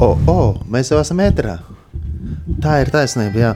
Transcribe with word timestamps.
o, 0.00 0.14
o, 0.26 0.38
mēs 0.72 0.90
jau 0.92 0.98
esam 1.00 1.20
ēterā. 1.20 1.58
Tā 2.60 2.80
ir 2.82 2.90
taisnība. 2.92 3.40
Jā. 3.40 3.50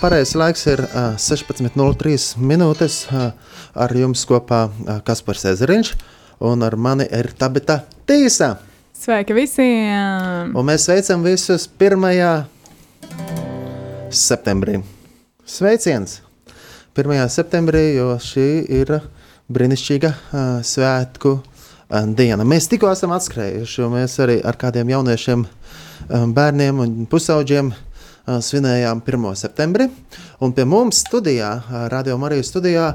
Pareizais 0.00 0.36
laiks 0.36 0.64
ir 0.68 0.82
ā, 0.84 1.04
16,03 1.20 2.40
minūtes. 2.40 3.02
Ar 3.70 3.94
jums 3.96 4.24
kopā 4.28 4.64
Kaspars 5.06 5.46
Ezeriņš 5.52 5.92
un 6.50 6.64
ar 6.66 6.76
mani 6.76 7.06
ir 7.06 7.30
Tabita 7.38 7.82
Tīsa. 8.08 8.56
Sveiki 9.00 9.36
visiem! 9.36 10.50
Un 10.52 10.66
mēs 10.68 10.84
sveicam 10.88 11.22
visus 11.24 11.68
1. 11.80 12.02
septembrī. 14.12 14.80
Sveiciens! 15.48 16.18
1. 16.98 17.22
septembrī, 17.32 17.84
jo 17.96 18.16
šī 18.20 18.48
ir 18.80 18.98
brīnišķīga 19.48 20.12
svētku 20.66 21.38
diena. 22.18 22.44
Mēs 22.46 22.68
tikko 22.70 22.90
esam 22.92 23.14
atskrējuši, 23.16 23.80
jo 23.80 23.88
mēs 23.92 24.18
arī 24.22 24.38
ar 24.46 24.58
kādiem 24.60 24.92
jauniešiem, 24.92 25.46
ā, 25.46 25.59
bērniem 26.08 26.80
un 26.84 27.06
pusauģiem 27.10 27.72
ā, 27.72 27.76
svinējām 28.44 29.02
1. 29.06 29.34
septembri. 29.38 29.88
Un 30.40 30.52
pie 30.56 30.64
mums 30.68 30.96
studijā, 31.04 31.50
ā, 31.60 31.62
Radio 31.92 32.16
Marijas 32.20 32.50
studijā, 32.52 32.86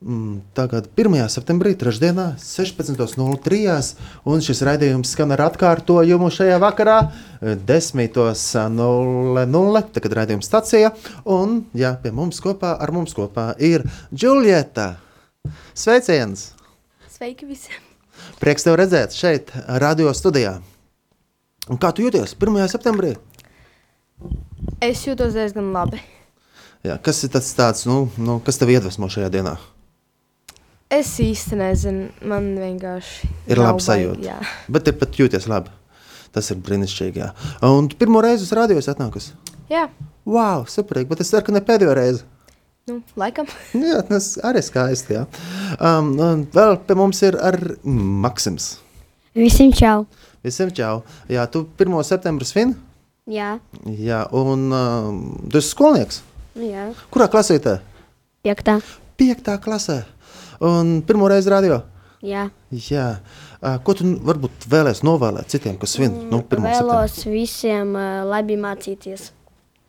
mm, 0.00 0.40
tagad 0.56 0.88
1. 0.96 1.28
septembrī, 1.28 1.74
trešdienā, 1.78 2.34
16.03. 2.40 3.94
un 4.24 4.40
šis 4.40 4.62
raidījums 4.66 5.12
skan 5.14 5.32
ar 5.36 5.40
atkārtojumu 5.50 6.30
šajā 6.30 6.58
vakarā, 6.62 6.98
eh, 7.42 7.56
10.00. 7.56 9.82
Tagad 9.92 10.12
raidījums 10.12 10.48
stacija, 10.48 10.92
un 11.24 11.64
jā, 11.74 11.96
pie 12.02 12.10
mums 12.10 12.40
kopā, 12.40 12.76
ar 12.80 12.92
mums 12.92 13.14
kopā 13.14 13.54
ir 13.58 13.82
Džuljeta. 14.14 14.96
Sveiciens! 15.74 16.52
Sveiki 17.08 17.46
visiem! 17.46 17.80
Prieks 18.40 18.64
tev 18.64 18.76
redzēt 18.76 19.12
šeit, 19.16 19.52
radio 19.80 20.12
studijā. 20.16 20.60
Un 21.68 21.78
kā 21.80 21.90
tu 21.94 22.02
jūties 22.06 22.32
1. 22.38 22.56
septembrī? 22.72 23.14
Es 24.82 25.02
jūtos 25.06 25.34
diezgan 25.36 25.72
labi. 25.74 26.00
Jā, 26.84 26.96
kas 27.04 27.20
ir 27.26 27.32
tas 27.34 27.50
tāds, 27.56 27.84
nu, 27.88 28.06
nu, 28.20 28.38
kas 28.44 28.56
tev 28.60 28.70
iedvesmo 28.72 29.08
šajā 29.12 29.28
dienā? 29.32 29.56
Es 30.90 31.12
īsti 31.22 31.58
nezinu, 31.60 32.08
man 32.26 32.48
vienkārši 32.58 33.28
Ir 33.52 33.60
laba 33.60 33.78
sajūta. 33.84 34.24
Jā, 34.26 34.38
Bet 34.72 34.88
ir 34.90 34.96
pat 34.98 35.14
jūties 35.20 35.46
labi. 35.50 35.70
Tas 36.34 36.48
ir 36.50 36.58
brīnišķīgi. 36.62 37.20
Jā. 37.20 37.28
Un 37.66 37.88
tu 37.90 37.98
pirmo 37.98 38.22
reizi 38.24 38.46
uz 38.46 38.52
radio 38.56 38.78
esi 38.80 38.90
atnākusi. 38.92 39.34
jā. 39.70 39.88
Wow, 40.30 40.66
superīgi, 40.68 41.08
bet 41.08 41.22
es 41.24 41.30
ceru, 41.32 41.42
ka 41.46 41.52
ne 41.54 41.62
pēdējo 41.64 41.94
reizi. 41.96 42.20
Nu, 42.86 42.98
laikam. 43.18 43.48
Jā, 43.88 44.02
tas 44.06 44.26
arī 44.46 44.60
skaisti. 44.62 45.14
Jā. 45.16 45.22
Um, 45.80 46.10
un 46.22 46.42
vēl 46.52 46.76
pie 46.86 46.94
mums 46.98 47.22
ir 47.24 47.38
ar 47.40 47.56
Maksims. 47.82 48.66
Visiem 49.34 49.72
čau! 49.74 50.04
Visiem 50.44 50.70
čau. 50.72 51.02
Jā, 51.28 51.44
tu 51.50 51.66
1. 51.78 52.00
septembrī 52.06 52.46
svin. 52.48 52.74
Jā, 53.30 53.58
Jā, 53.86 54.24
un 54.34 54.70
um, 54.72 55.18
tu 55.52 55.60
esi 55.60 55.70
skolnieks. 55.74 56.22
jā. 56.56 56.88
Kurā 57.12 57.28
klasītē? 57.30 57.78
piektā. 58.42 58.80
Piektā 59.20 59.58
klasē. 59.60 60.04
Un 60.64 61.02
pirmo 61.06 61.28
reizi 61.28 61.50
radio. 61.52 61.82
Jā, 62.24 62.50
Jā. 62.72 63.20
Ko 63.84 63.92
tu 63.96 64.04
varbūt 64.24 64.64
vēlēsi 64.72 65.04
novēlēt 65.04 65.52
citiem, 65.52 65.76
kas 65.80 65.92
svin? 65.96 66.14
Nu, 66.32 66.40
1. 66.40 66.48
septembrī? 66.48 66.72
vēlos 66.72 67.18
visiem 67.28 67.92
uh, 67.96 68.22
labi 68.28 68.56
mācīties. 68.56 69.30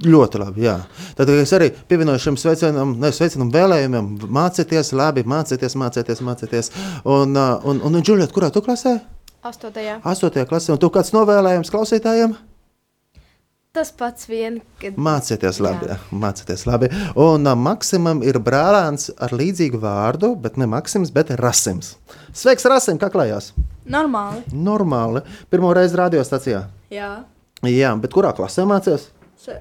Ļoti 0.03 0.39
labi. 0.41 0.63
Jā. 0.65 0.75
Tad 1.15 1.29
es 1.29 1.51
arī 1.55 1.69
pievienoju 1.87 2.19
šim 2.19 2.37
sveicienam, 2.39 2.95
ne 2.99 3.11
sveicienam, 3.15 3.51
vēlējumiem. 3.53 4.07
Mācieties, 4.27 4.91
labi, 4.97 5.23
mācieties, 5.23 5.75
mācieties, 5.79 6.23
mācieties. 6.25 6.71
Un, 7.05 7.35
uh, 7.37 7.61
un, 7.63 7.79
un, 7.79 7.95
un 7.95 8.03
Džuliet, 8.03 8.33
kurā 8.35 8.49
tu 8.51 8.63
klasē? 8.65 8.97
Astotajā. 9.41 9.99
Astotajā 10.05 10.45
klasē. 10.49 10.75
Un 10.75 10.81
tu 10.81 10.91
kāds 10.93 11.13
novēlējums 11.15 11.71
klausītājiem? 11.73 12.35
Tas 13.71 13.89
pats 13.95 14.27
vien, 14.27 14.59
kad 14.81 14.97
Mācieties 14.99 15.61
labi. 15.63 15.87
Jā. 15.87 15.95
Jā. 15.95 16.19
Mācieties 16.21 16.65
labi. 16.67 16.89
Un 17.15 17.47
uh, 17.47 17.55
Maksimam 17.55 18.19
ir 18.27 18.41
brālēns 18.43 19.09
ar 19.15 19.31
līdzīgu 19.31 19.79
vārdu, 19.81 20.33
bet 20.43 20.59
ne 20.59 20.67
Maksims, 20.69 21.13
bet 21.15 21.31
Rasims. 21.39 21.95
Sveiks, 22.35 22.67
Rasim, 22.67 22.99
kā 22.99 23.07
klājās? 23.13 23.53
Normāli. 23.87 24.43
Normāli. 24.51 25.23
Pirmo 25.49 25.71
reizi 25.73 25.97
radiostacijā. 25.97 26.65
Jā, 26.91 27.13
Jā, 27.61 27.91
bet 28.01 28.09
kurā 28.09 28.31
klasē 28.33 28.63
mācīties? 28.65 29.03
Se 29.37 29.59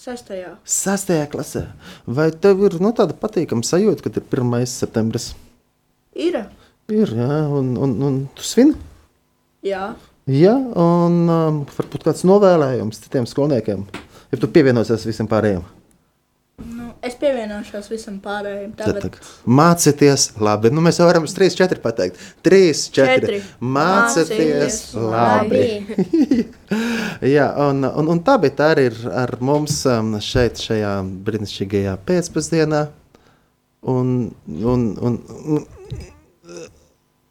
sestajā. 0.00 0.54
Sastajā 0.64 1.26
klasē. 1.28 1.66
Vai 2.08 2.30
tev 2.32 2.62
ir 2.64 2.78
nu, 2.80 2.94
tāda 2.96 3.12
patīkama 3.12 3.66
sajūta, 3.66 4.06
ka 4.06 4.12
ir 4.14 4.24
1. 4.24 4.64
septembris? 4.70 5.34
Ir. 6.16 6.38
Ir, 6.88 7.12
jā, 7.12 7.42
un, 7.60 7.74
un, 7.76 7.92
un 8.08 8.16
tu 8.34 8.46
svini? 8.46 8.72
Jā, 9.66 9.90
Jā, 10.30 10.52
un 10.54 11.24
um, 11.26 11.60
varbūt 11.74 12.04
kāds 12.06 12.22
novēlējums 12.28 13.00
citiem 13.02 13.24
skolniekiem, 13.26 13.84
ja 14.30 14.38
tu 14.38 14.48
pievienosies 14.52 15.06
visiem 15.08 15.26
pārējiem. 15.30 15.64
nu, 16.60 16.90
es 17.02 17.14
pievienošos 17.16 17.88
visam 17.88 18.18
pārējiem. 18.20 18.74
Tagad 18.76 19.00
tad, 19.06 19.16
mācieties 19.48 20.26
labi. 20.38 20.70
Nu, 20.70 20.84
mēs 20.84 21.00
jau 21.00 21.06
varam 21.08 21.24
uz 21.24 21.32
3, 21.34 21.56
4 21.56 21.80
pateikt. 21.80 22.20
3, 22.46 22.82
4. 22.92 23.14
Četri. 23.16 23.38
Mācieties 23.64 24.76
labi. 24.94 25.62
Jā, 27.34 27.48
un, 27.66 27.80
un, 27.88 28.10
un 28.12 28.20
tā 28.26 28.36
bija 28.42 28.58
tā 28.58 28.68
arī 28.74 28.90
ir 28.90 29.00
ar 29.08 29.32
mums 29.40 29.80
um, 29.88 30.12
šeit, 30.20 30.60
šajā 30.60 30.92
brīnišķīgajā 31.26 31.96
pēcpusdienā. 32.06 32.84
Un, 33.88 34.12
un, 34.60 34.86
un, 35.00 35.18
un 35.56 35.64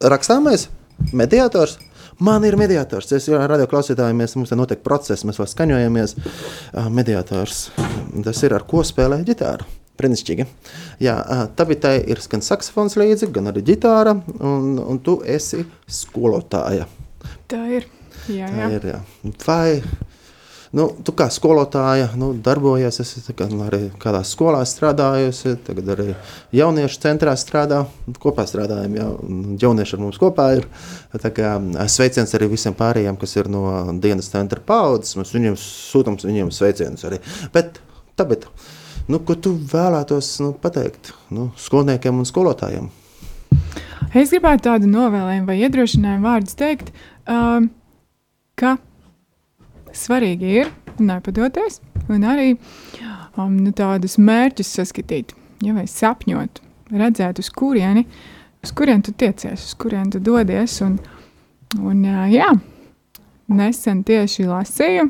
rakstāmais 0.02 0.68
mediātors. 1.14 1.78
Man 2.20 2.44
ir 2.44 2.58
mediātors. 2.60 3.14
Es 3.16 3.30
jau 3.30 3.38
radio 3.40 3.68
klausītājiem, 3.72 4.18
mēs, 4.20 4.34
mums 4.36 4.52
te 4.52 4.58
notiek 4.60 4.82
process, 4.84 5.24
mēs 5.28 5.40
vēl 5.40 5.48
skaņojamies. 5.48 6.16
Ā, 6.76 6.88
Mediātors. 6.92 7.70
Tas 8.26 8.42
ir 8.44 8.56
ar 8.58 8.66
ko 8.68 8.84
spēlē 8.84 9.22
ģitāru. 9.28 9.68
Brīnišķīgi. 10.00 10.46
Jā, 11.04 11.16
ā, 11.20 11.38
tā 11.56 11.66
ir 12.12 12.20
gan 12.32 12.44
saksofons 12.44 12.96
līdzi, 13.00 13.32
gan 13.36 13.52
arī 13.52 13.64
ģitāra, 13.68 14.18
un, 14.40 14.76
un 14.80 15.00
tu 15.04 15.18
esi 15.28 15.66
skolotāja. 15.92 16.88
Tā 17.52 17.64
ir. 17.80 17.88
Jā, 18.30 18.52
Tā 18.52 18.62
jā. 18.62 18.70
ir, 18.76 18.88
jā. 18.94 19.00
Vai 19.48 19.80
nu, 20.76 20.86
tu 21.06 21.14
kā 21.18 21.28
skolotāja 21.34 22.12
nu, 22.20 22.32
darbojies, 22.46 23.00
tā 23.26 23.36
kā 23.38 23.48
arī 23.66 23.82
kādā 24.02 24.22
skolā 24.28 24.62
strādājusi, 24.68 25.56
tagad 25.66 25.92
arī 25.96 26.08
jauniešu 26.56 27.02
centrā 27.04 27.34
strādā, 27.40 27.84
kopā 28.22 28.46
strādājam, 28.50 28.98
jā, 29.00 29.08
un 29.26 29.58
jaunieši 29.62 29.98
ar 29.98 30.04
mums 30.04 30.20
kopā 30.22 30.50
ir. 30.60 30.68
Kā 31.36 31.56
sveiciens 31.90 32.36
arī 32.38 32.52
visiem 32.54 32.76
pārējiem, 32.78 33.18
kas 33.20 33.36
ir 33.40 33.50
no 33.52 33.64
dienas 34.02 34.30
centra 34.34 34.62
paudzes, 34.66 35.18
mēs 35.20 35.34
viņiem 35.36 35.58
sūtam 35.60 36.20
viņiem 36.22 36.52
sveicienus 36.54 37.08
arī. 37.10 37.22
Bet, 37.56 37.82
tāpēc, 38.20 38.46
nu, 39.10 39.22
ko 39.26 39.38
tu 39.40 39.56
vēlētos 39.74 40.36
nu, 40.46 40.54
pateikt 40.62 41.14
nu, 41.34 41.50
skolniekiem 41.58 42.22
un 42.22 42.30
skolotājiem? 42.30 42.92
Es 44.10 44.32
gribētu 44.34 44.66
tādu 44.66 44.90
novēlējumu 44.90 45.50
vai 45.50 45.58
iedrošinājumu 45.66 46.26
vārdus 46.26 46.56
teikt, 46.58 46.94
um, 47.30 47.68
ka 48.58 48.78
svarīgi 49.96 50.56
ir 50.62 50.72
nepadoties 51.00 51.80
un 52.10 52.26
arī 52.28 52.50
um, 53.38 53.56
nu, 53.60 53.72
tādus 53.76 54.18
mērķus 54.22 54.74
saskatīt, 54.80 55.36
ja 55.66 55.76
vai 55.78 55.86
sapņot, 55.90 56.62
redzēt, 56.92 57.40
uz 57.40 57.52
kurieni, 57.54 58.06
uz 58.66 58.74
kurieni 58.76 59.06
tu 59.06 59.14
tiecies, 59.14 59.70
uz 59.70 59.78
kurieni 59.80 60.16
tu 60.16 60.24
dodies. 60.24 60.80
Un, 60.86 60.98
un, 61.80 62.04
jā, 62.34 62.50
nesen 63.50 64.04
tieši 64.08 64.50
lasīju 64.50 65.10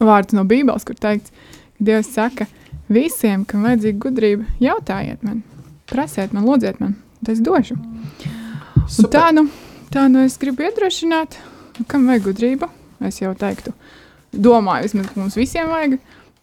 vārds 0.00 0.36
no 0.36 0.44
Bībeles, 0.48 0.86
kur 0.86 0.98
teikts, 0.98 1.32
ka 1.32 1.48
Dievs 1.80 2.10
saka, 2.12 2.44
visiem, 2.92 3.46
kam 3.48 3.64
vajadzīga 3.64 4.02
gudrība, 4.04 4.44
jautājiet 4.60 5.22
man, 5.24 5.40
prasiet 5.88 6.34
man, 6.36 6.44
lūdziet 6.44 6.76
man, 6.82 6.98
tas 7.24 7.40
došu. 7.40 7.78
Un 9.00 9.08
tā, 9.08 9.30
nu, 9.32 9.46
tā 9.88 10.04
nu 10.12 10.26
es 10.26 10.36
gribu 10.40 10.66
iedrošināt, 10.66 11.38
nu, 11.78 11.86
kam 11.88 12.04
vajag 12.10 12.26
gudrību. 12.28 12.68
Es 13.06 13.20
jau 13.22 13.32
teiktu, 13.38 13.72
domāju, 14.32 14.88
vismaz, 14.88 15.10
ka 15.10 15.20
mums 15.20 15.38
visiem 15.38 15.70
vajag. 15.72 15.98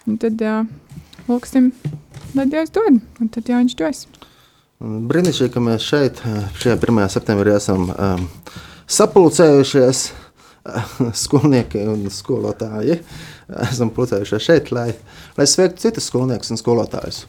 Un 0.08 0.20
tad 0.22 0.42
uh, 0.42 0.62
lūksim, 1.28 1.72
lai 2.38 2.48
Dievs 2.50 2.72
dod, 2.74 3.02
un 3.22 3.32
tad 3.34 3.50
jau 3.50 3.60
viņš 3.60 3.76
dos. 3.80 4.06
Brīnišķīgi, 4.78 5.54
ka 5.54 5.64
mēs 5.64 5.86
šeit, 5.86 6.22
šajā 6.62 6.78
1. 6.78 7.02
septembrī, 7.10 7.56
esam 7.58 7.90
um, 7.92 8.30
sapulcējušies. 8.88 10.08
Skolnieki 11.24 11.86
un 11.88 12.02
skolotāji 12.12 12.98
esam 13.70 13.92
pulcējušies 13.96 14.44
šeit, 14.44 14.72
lai, 14.76 14.90
lai 15.38 15.48
sveiktu 15.48 15.86
citus 15.86 16.10
skolniekus 16.12 16.52
un 16.52 16.60
skolotājus. 16.60 17.24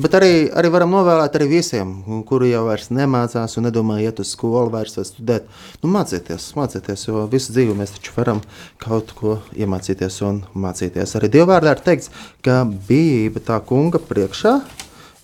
Bet 0.00 0.16
arī, 0.18 0.32
arī 0.50 0.70
varam 0.74 0.92
novēlēt 0.94 1.36
arī 1.38 1.48
visiem, 1.52 1.92
kuri 2.28 2.50
jau 2.50 2.64
vairs 2.68 2.90
nemācās 2.94 3.56
un 3.58 3.68
nedomā 3.68 4.00
iet 4.02 4.20
uz 4.22 4.32
skolu, 4.34 4.72
vairs 4.72 4.98
vai 4.98 5.04
studēt. 5.08 5.46
Nu, 5.82 5.90
mācieties, 5.94 6.48
mācieties, 6.58 7.06
jo 7.08 7.24
visu 7.30 7.54
dzīvi 7.54 7.76
mēs 7.78 7.94
taču 7.96 8.14
varam 8.16 8.42
kaut 8.82 9.14
ko 9.18 9.38
iemācīties 9.54 10.20
un 10.26 10.42
mācīties. 10.66 11.16
Arī 11.18 11.30
Dievvvārdā 11.36 11.76
ir 11.76 11.84
teikts, 11.86 12.10
ka 12.44 12.62
bijība 12.66 13.42
tā 13.44 13.60
kunga 13.66 14.02
priekšā 14.02 14.58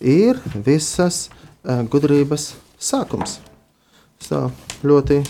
ir 0.00 0.40
visas 0.54 1.28
uh, 1.28 1.82
gudrības 1.90 2.52
sākums. 2.80 3.38
Tā 4.28 4.46
ļoti, 4.86 5.22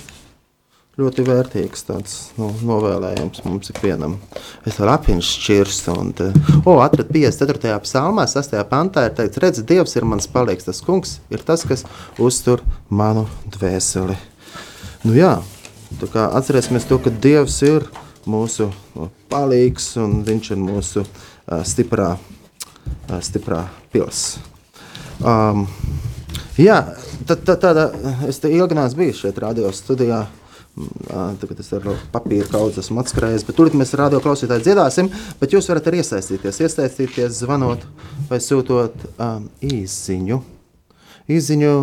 ļoti 1.00 1.24
vērtīgs 1.26 1.86
tāds 1.88 2.16
nu, 2.38 2.50
novēlējums 2.66 3.42
mums 3.46 3.72
ikvienam. 3.72 4.18
Es 4.68 4.78
vēl 4.80 4.92
apziņš 4.92 5.30
šķirs 5.36 5.80
un, 5.94 6.12
o, 6.64 6.76
atrad 6.84 7.10
54. 7.12 7.78
psalmā, 7.86 8.26
6. 8.30 8.56
pantā 8.70 9.06
ir 9.08 9.16
teikts, 9.18 9.40
redz, 9.42 9.62
Dievs 9.66 9.96
ir 9.96 10.06
mans 10.08 10.28
palīgs, 10.30 10.68
tas 10.68 10.82
kungs 10.84 11.18
ir 11.32 11.44
tas, 11.46 11.64
kas 11.68 11.86
uztur 12.20 12.64
manu 12.88 13.26
dvēseli. 13.56 14.18
Nu 15.06 15.16
jā, 15.16 15.38
tā 16.00 16.10
kā 16.12 16.28
atcerēsimies 16.36 16.88
to, 16.88 17.00
ka 17.00 17.12
Dievs 17.12 17.60
ir 17.66 17.88
mūsu 18.28 18.68
palīgs 19.30 19.94
un 20.00 20.20
viņš 20.26 20.52
ir 20.54 20.60
mūsu 20.60 21.04
uh, 21.04 21.62
stiprā, 21.66 22.12
uh, 22.16 23.20
stiprā 23.24 23.64
pils. 23.92 24.38
Um, 25.20 25.66
jā, 26.60 26.82
tā, 27.28 27.36
tā, 27.36 27.56
tāda, 27.60 27.88
es 28.28 28.40
te 28.40 28.50
ilgi 28.52 28.76
neesmu 28.76 29.04
bijis 29.04 29.24
šeit 29.24 29.40
radio 29.42 29.72
studijā, 29.74 30.24
Tagad 31.40 31.60
es 31.62 31.72
ar 31.76 31.88
papīra 32.14 32.46
kaudzi 32.50 32.82
esmu 32.84 33.02
atskrējis, 33.02 33.44
bet 33.48 33.58
tur 33.58 33.72
mēs 33.76 33.94
radio 33.98 34.20
klausītāji 34.24 34.68
dziedāsim, 34.68 35.10
bet 35.40 35.56
jūs 35.56 35.68
varat 35.72 35.90
arī 35.90 36.02
iesaistīties, 36.04 36.62
iesaistīties 36.66 37.42
zvanot 37.42 37.84
vai 38.30 38.40
sūtot 38.44 39.06
um, 39.16 39.50
īziņu. 39.64 40.40
Īziņu 41.30 41.74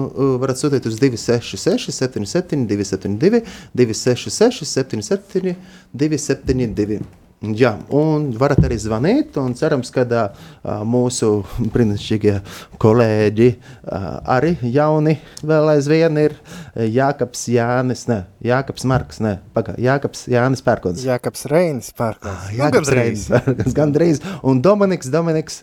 varat 0.42 0.60
sūtīt 0.60 0.90
uz 0.90 0.98
266 1.00 1.94
77 1.96 2.66
272 2.68 3.44
266 3.78 4.68
77 4.68 5.56
272. 5.94 7.27
Jā, 7.38 7.76
un 7.94 8.32
varat 8.34 8.64
arī 8.66 8.80
zvanīt, 8.82 9.36
un 9.38 9.52
cerams, 9.54 9.92
ka 9.94 10.02
uh, 10.10 10.80
mūsu 10.90 11.44
brīnišķīgie 11.76 12.34
kolēģi 12.82 13.50
uh, 13.54 14.08
arī 14.34 14.56
jauni 14.74 15.14
vēl 15.46 15.70
aizvien 15.76 16.18
ir 16.18 16.34
Jākaps 16.74 17.46
Jānis, 17.54 18.08
ne, 18.10 18.24
Jākaps 18.42 18.88
Marks, 18.90 19.22
ne, 19.22 19.36
pagā, 19.54 19.76
Jākaps 19.78 20.26
Jānis 20.34 20.66
Pērkons. 20.66 21.06
Jākaps 21.06 21.46
Reinis 21.54 21.92
Pērkons. 21.94 22.32
Ah, 22.34 22.50
Jākaps 22.58 22.90
nu, 22.90 22.98
Reinis 22.98 23.28
Pērkons, 23.30 23.78
gandrīz, 23.84 24.24
un 24.42 24.64
Dominiks, 24.66 25.14
Dominiks, 25.14 25.62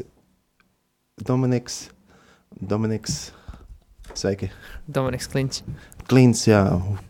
Dominiks, 1.26 1.80
Dominiks, 2.54 3.18
sveiki. 4.14 4.52
Dominiks 4.86 5.26
Klinčs. 5.26 5.66
Klīns, 6.10 6.44
jā. 6.48 6.60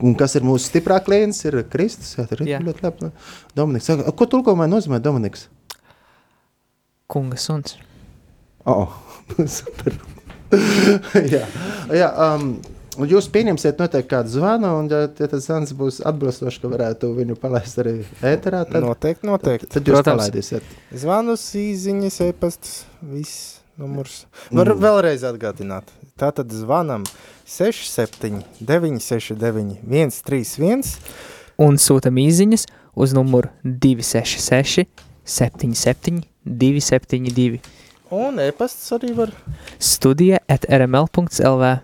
Un 0.04 0.14
kas 0.18 0.36
ir 0.38 0.44
mūsu 0.46 0.68
stiprā 0.68 1.00
klients, 1.04 1.40
ir 1.48 1.58
Kristus. 1.70 2.14
Jā, 2.18 2.26
tur 2.30 2.44
ir 2.44 2.52
jā. 2.52 2.60
ļoti 2.62 2.84
labi. 2.86 3.10
Dominiks, 3.58 3.90
ko 4.14 4.28
tulkojumā 4.30 4.68
nozīmē 4.70 5.00
Dominiks? 5.02 5.48
Kunga 7.10 7.38
suns. 7.40 7.76
O, 8.64 8.84
oh, 8.84 8.94
super. 9.58 9.98
jā, 11.34 11.42
jā 11.92 12.08
um, 12.28 12.54
un 12.96 13.10
jūs 13.10 13.26
pieņemsiet 13.34 13.82
noteikti 13.82 14.12
kādu 14.14 14.32
zvanu, 14.36 14.70
un 14.80 14.88
ja, 14.92 15.02
ja 15.08 15.28
tas 15.30 15.48
zvans 15.48 15.74
būs 15.76 16.00
atbilstoši, 16.06 16.62
ka 16.62 16.70
varētu 16.72 17.10
viņu 17.18 17.36
palaist 17.40 17.82
arī 17.82 17.98
ēterā, 18.22 18.62
tad 18.70 18.86
noteikti, 18.86 19.28
noteikti. 19.28 19.68
Tad, 19.68 19.76
tad 19.80 19.90
jūs 19.90 19.98
Protams. 19.98 20.22
palaidīsiet. 20.22 20.72
Zvanus, 21.02 21.44
īziņas, 21.60 22.22
e-pastas, 22.30 22.80
viss 23.02 23.58
numurs. 23.80 24.22
Var 24.54 24.70
mm. 24.72 24.86
vēlreiz 24.86 25.26
atgādināt. 25.28 25.90
Tātad 26.14 26.46
zvanam 26.54 27.02
67 27.44 28.44
969 28.62 29.80
131 29.82 30.92
un 31.58 31.74
sūtam 31.82 32.20
īziņas 32.22 32.68
uz 33.02 33.14
numuru 33.16 33.50
266 33.64 34.86
77 35.26 36.22
272. 36.46 37.58
Un 38.14 38.38
e-pasts 38.46 38.94
arī 38.94 39.10
var. 39.18 39.34
Studija 39.82 40.38
at 40.46 40.68
rml.lv. 40.70 41.74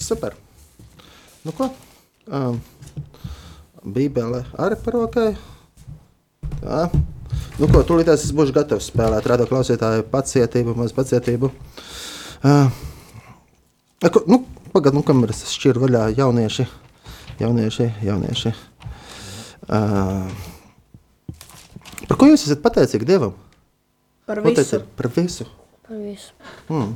Super. 0.00 0.32
Nu 1.44 1.52
ko? 1.52 1.68
Um, 2.32 2.62
bībele 3.84 4.46
arī 4.56 4.82
par 4.88 5.00
rokai. 5.02 5.30
Tā. 6.64 6.86
Nu 7.60 7.68
ko, 7.68 7.84
tūlīt 7.84 8.08
es 8.08 8.30
būšu 8.32 8.56
gatavs 8.56 8.88
spēlēt. 8.88 9.28
Rado 9.28 9.44
klausītāju 9.52 10.08
pacietību, 10.08 10.80
maz 10.80 10.96
pacietību. 10.96 11.52
Uh, 12.38 12.70
Nu, 13.98 14.44
Pagaidā, 14.70 14.94
nu, 14.94 15.02
kamēr 15.02 15.32
es 15.32 15.40
šķiru 15.50 15.80
vaļā 15.82 16.04
jaunieši, 16.14 16.66
jaunieši, 17.40 17.86
jaunieši. 18.06 18.52
Uh, 19.66 20.28
par 22.04 22.18
ko 22.20 22.28
jūs 22.28 22.44
esat 22.46 22.60
pateicīgi 22.62 23.08
Dievam? 23.08 23.32
Par 24.28 24.38
visu. 24.44 24.52
Pateici, 24.52 24.80
par 25.00 25.08
visu. 25.16 25.46
Par 25.88 25.96
visu. 25.98 26.30
Mm. 26.68 26.92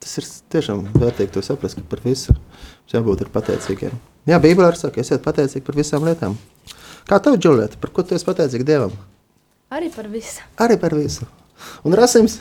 Tas 0.00 0.16
ir 0.20 0.28
tiešām 0.54 0.86
vērtīgi 0.94 1.34
to 1.34 1.42
saprast, 1.44 1.76
ka 1.76 1.84
par 1.90 2.00
visu 2.06 2.32
mums 2.32 2.94
jābūt 2.94 3.26
pateicīgiem. 3.34 3.92
Jā, 4.30 4.38
Bībelē 4.40 4.70
arī 4.70 4.80
saka, 4.80 5.04
esiet 5.04 5.20
pateicīgi 5.24 5.64
par 5.66 5.76
visām 5.76 6.06
lietām. 6.08 6.38
Kā 7.10 7.18
tev, 7.20 7.36
Džulieta, 7.36 7.76
par 7.80 7.92
ko 7.92 8.06
tu 8.06 8.16
esi 8.16 8.24
pateicīgi 8.24 8.64
Dievam? 8.64 8.96
Arī 9.74 9.90
par 9.92 10.08
visu. 10.08 10.40
Arī 10.56 10.80
par 10.80 10.96
visu. 10.96 11.28
Un 11.84 11.96
Rasims? 12.00 12.38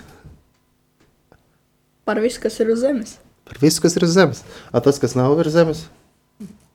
Par 2.07 2.24
visu, 2.24 2.39
kas 2.44 2.62
ir 2.63 2.71
uz 2.71 2.80
zemes. 2.85 3.18
Par 3.50 3.60
visu, 3.62 3.81
kas 3.84 3.98
ir 3.98 4.07
uz 4.07 4.16
zemes. 4.16 4.44
A 4.72 4.81
tas, 4.84 5.00
kas 5.01 5.18
nav 5.19 5.36
virs 5.40 5.56
zemes. 5.56 5.86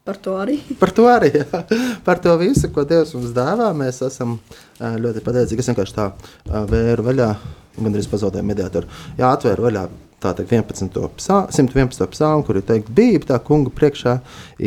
Par 0.08 0.16
to 0.24 0.38
arī. 0.40 0.56
Par 0.80 0.92
to 0.96 1.04
arī. 1.10 1.30
Jā. 1.36 1.62
Par 2.04 2.20
to 2.24 2.32
visu, 2.40 2.70
ko 2.72 2.84
Dievs 2.88 3.14
mums 3.16 3.34
dāvā, 3.36 3.70
mēs 3.76 4.00
esam 4.06 4.38
ļoti 4.80 5.24
pateicīgi. 5.24 5.64
Es 5.64 5.68
vienkārši 5.72 5.96
tā 5.96 6.10
vēru 6.70 7.04
vaļā, 7.10 7.30
gandrīz 7.78 8.08
pazaudēju 8.08 8.48
mediātoru. 8.48 8.88
Jā, 9.20 9.34
atvēru 9.34 9.68
vaļā 9.68 9.88
tātad 10.22 10.48
11. 10.50 10.96
Psal, 11.18 11.46
111. 11.54 12.08
psalmu, 12.10 12.46
kur 12.46 12.58
ir 12.58 12.66
teikt, 12.66 12.90
bība 12.94 13.28
tā 13.32 13.38
kunga 13.44 13.70
priekšā 13.74 14.16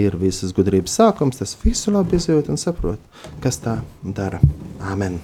ir 0.03 0.15
visas 0.21 0.53
gudrības 0.55 0.93
sākums, 0.95 1.41
tas 1.41 1.57
visu 1.63 1.91
labi 1.91 2.21
izjūt 2.21 2.53
un 2.53 2.61
saprot, 2.61 3.01
kas 3.43 3.59
tā 3.65 3.79
dara. 4.03 4.39
Āmen. 4.93 5.19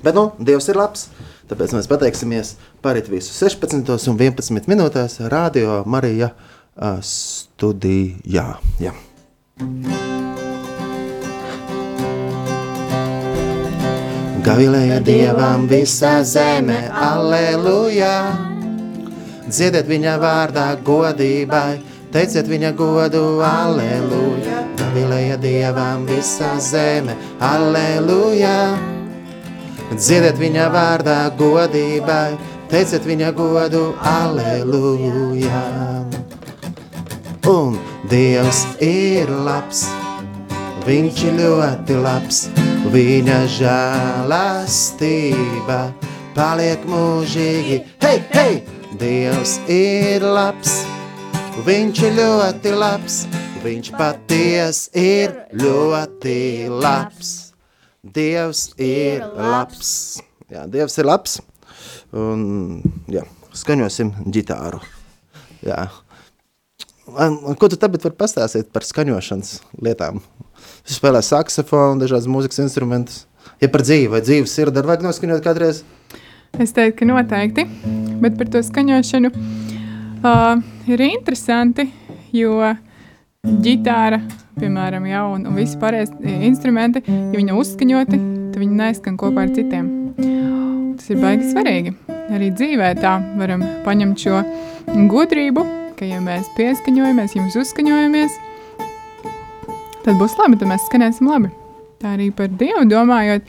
Bet, 0.00 0.14
nu, 0.14 0.30
Dievs 0.38 0.70
ir 0.70 0.78
labs. 0.78 1.08
Tāpēc 1.44 1.74
mēs 1.76 1.88
pateiksimies 1.90 2.54
par 2.84 2.96
visu 3.12 3.34
16 3.36 4.08
un 4.08 4.20
11 4.20 4.68
minūtēs 4.70 5.18
Radio 5.32 5.82
Marija 5.84 6.30
uh, 6.32 7.00
studijā. 7.04 8.46
Ja. 8.80 8.94
Gavilēja 14.44 14.98
dievam 15.04 15.68
visā 15.68 16.18
zeme, 16.28 16.76
aleluja! 16.92 18.14
Dziediet 19.44 19.88
viņa 19.88 20.16
vārdā 20.20 20.66
godībai, 20.84 21.78
teiciet 22.12 22.48
viņa 22.48 22.72
godu, 22.76 23.24
aleluja! 23.44 24.64
Gavilēja 24.80 25.38
dievam 25.40 26.04
visā 26.08 26.56
zeme, 26.60 27.16
aleluja! 27.40 28.93
Dziediet 29.92 30.38
viņa 30.40 30.70
vārdā 30.72 31.30
godībai, 31.38 32.38
teiciet 32.72 33.04
viņa 33.06 33.30
godu, 33.36 33.94
aleluja. 34.00 35.64
Un 37.44 37.76
Dievs 38.08 38.64
ir 38.84 39.28
labs, 39.44 39.84
viņš 40.88 41.16
ir 41.28 41.34
ļoti 41.40 41.94
labs, 42.00 42.48
viņa 42.92 43.38
žēlastība 43.58 45.00
paliek 46.36 46.80
mūžīgi. 46.88 47.76
Hei, 48.04 48.18
hei! 48.32 48.54
Dievs 48.94 49.58
ir 49.68 50.22
labs, 50.22 50.86
viņš 51.66 52.02
ir 52.06 52.12
ļoti 52.14 52.70
labs, 52.78 53.24
viņš 53.64 53.90
paties 53.98 54.86
ir 54.94 55.34
ļoti 55.50 56.68
labs. 56.70 57.43
Dievs 58.04 58.74
ir 58.76 59.24
labs. 59.32 60.20
Jā, 60.52 60.66
Dievs 60.68 60.98
ir 61.00 61.08
labs. 61.08 61.38
Un, 62.12 62.82
jā, 63.08 63.24
skaņosim 63.56 64.12
ģitāru. 64.34 64.82
Jā. 65.64 65.86
Ko 67.08 67.70
tu 67.70 67.78
tagad 67.80 68.04
vari 68.04 68.18
pastāstīt 68.20 68.68
par 68.74 68.84
skaņošanas 68.84 69.56
lietām? 69.84 70.20
Tu 70.84 70.96
spēlē 70.96 71.24
saksofonu, 71.24 72.02
dažādas 72.02 72.28
mūzikas 72.28 72.60
instrumentus. 72.64 73.24
Ja 73.60 73.70
par 73.72 73.84
dzīvi 73.84 74.12
vai 74.12 74.20
dzīves 74.24 74.52
sirdi 74.52 74.80
ar 74.80 74.88
vajag 74.90 75.04
noskaņot 75.08 75.44
kādreiz? 75.44 75.82
Es 76.60 76.76
teiktu, 76.76 77.00
ka 77.00 77.08
noteikti. 77.08 77.64
Bet 78.20 78.36
par 78.40 78.52
to 78.52 78.60
skaņošanu 78.64 79.32
uh, 79.32 80.60
ir 80.92 81.08
interesanti, 81.08 81.88
jo 82.36 82.60
ģitāra 83.64 84.20
piemēram, 84.58 85.06
ja, 85.08 85.24
un, 85.30 85.46
un 85.48 85.58
visi 85.58 85.78
pārējie 85.80 86.38
instrumenti, 86.48 87.02
ja 87.08 87.34
viņi 87.34 87.56
uzskaņoti, 87.58 88.20
tad 88.52 88.60
viņi 88.62 88.78
neskan 88.80 89.18
kopā 89.20 89.46
ar 89.46 89.54
citiem. 89.54 89.90
Tas 90.94 91.10
ir 91.10 91.20
baigi 91.22 91.50
svarīgi. 91.50 91.94
Arī 92.34 92.50
dzīvē 92.54 92.92
tā 93.00 93.16
varam 93.38 93.64
paņemt 93.84 94.22
šo 94.24 94.40
gudrību, 95.10 95.64
ka 95.98 96.06
ja 96.08 96.20
mēs 96.22 96.48
pieskaņojamies, 96.56 97.34
ja 97.36 97.44
mēs 97.44 97.58
uzskaņojamies, 97.60 98.38
tad 100.06 100.18
būs 100.20 100.36
labi, 100.40 100.58
tad 100.60 100.70
mēs 100.70 100.86
skanēsim 100.88 101.30
labi. 101.30 101.50
Tā 102.02 102.14
arī 102.16 102.30
par 102.36 102.52
Dievu 102.52 102.86
domājot, 102.90 103.46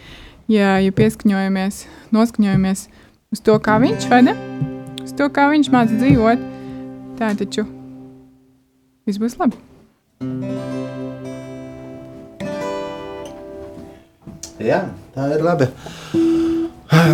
ja, 0.51 0.75
ja 0.81 0.95
pieskaņojamies, 0.95 1.85
noskaņojamies 2.15 2.87
uz 3.35 3.45
to, 3.45 3.59
kā 3.61 3.77
viņš 3.83 4.09
vada, 4.11 4.35
uz 5.03 5.13
to, 5.17 5.29
kā 5.29 5.49
viņš 5.53 5.71
māca 5.73 6.01
dzīvot, 6.01 6.49
tā 7.19 7.31
taču 7.39 7.67
viss 9.05 9.21
būs 9.21 9.37
labi. 9.41 9.74
Jā, 14.63 14.77
tā 15.11 15.25
ir 15.35 15.41
labi. 15.43 15.67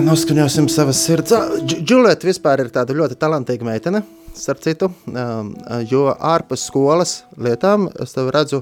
Noskaņosim 0.06 0.68
savas 0.70 1.02
sirds. 1.02 1.34
Džulieta 1.66 2.30
vispār 2.30 2.62
ir 2.62 2.70
tāda 2.70 2.94
ļoti 2.94 3.18
talantīga 3.18 3.66
meitene, 3.66 4.04
starp 4.38 4.62
citu, 4.62 4.92
um, 5.10 5.50
jo 5.90 6.12
ārpus 6.14 6.68
skolas 6.70 7.24
lietām 7.42 7.90
es 7.98 8.14
tev 8.14 8.30
redzu 8.36 8.62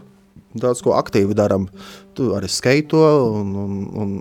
daudz 0.56 0.80
ko 0.86 0.96
aktīvi 0.96 1.36
darām. 1.36 1.68
Tu 2.16 2.32
arī 2.36 2.48
skaito 2.48 3.04
un, 3.36 3.52
un, 3.60 3.74
un, 4.00 4.16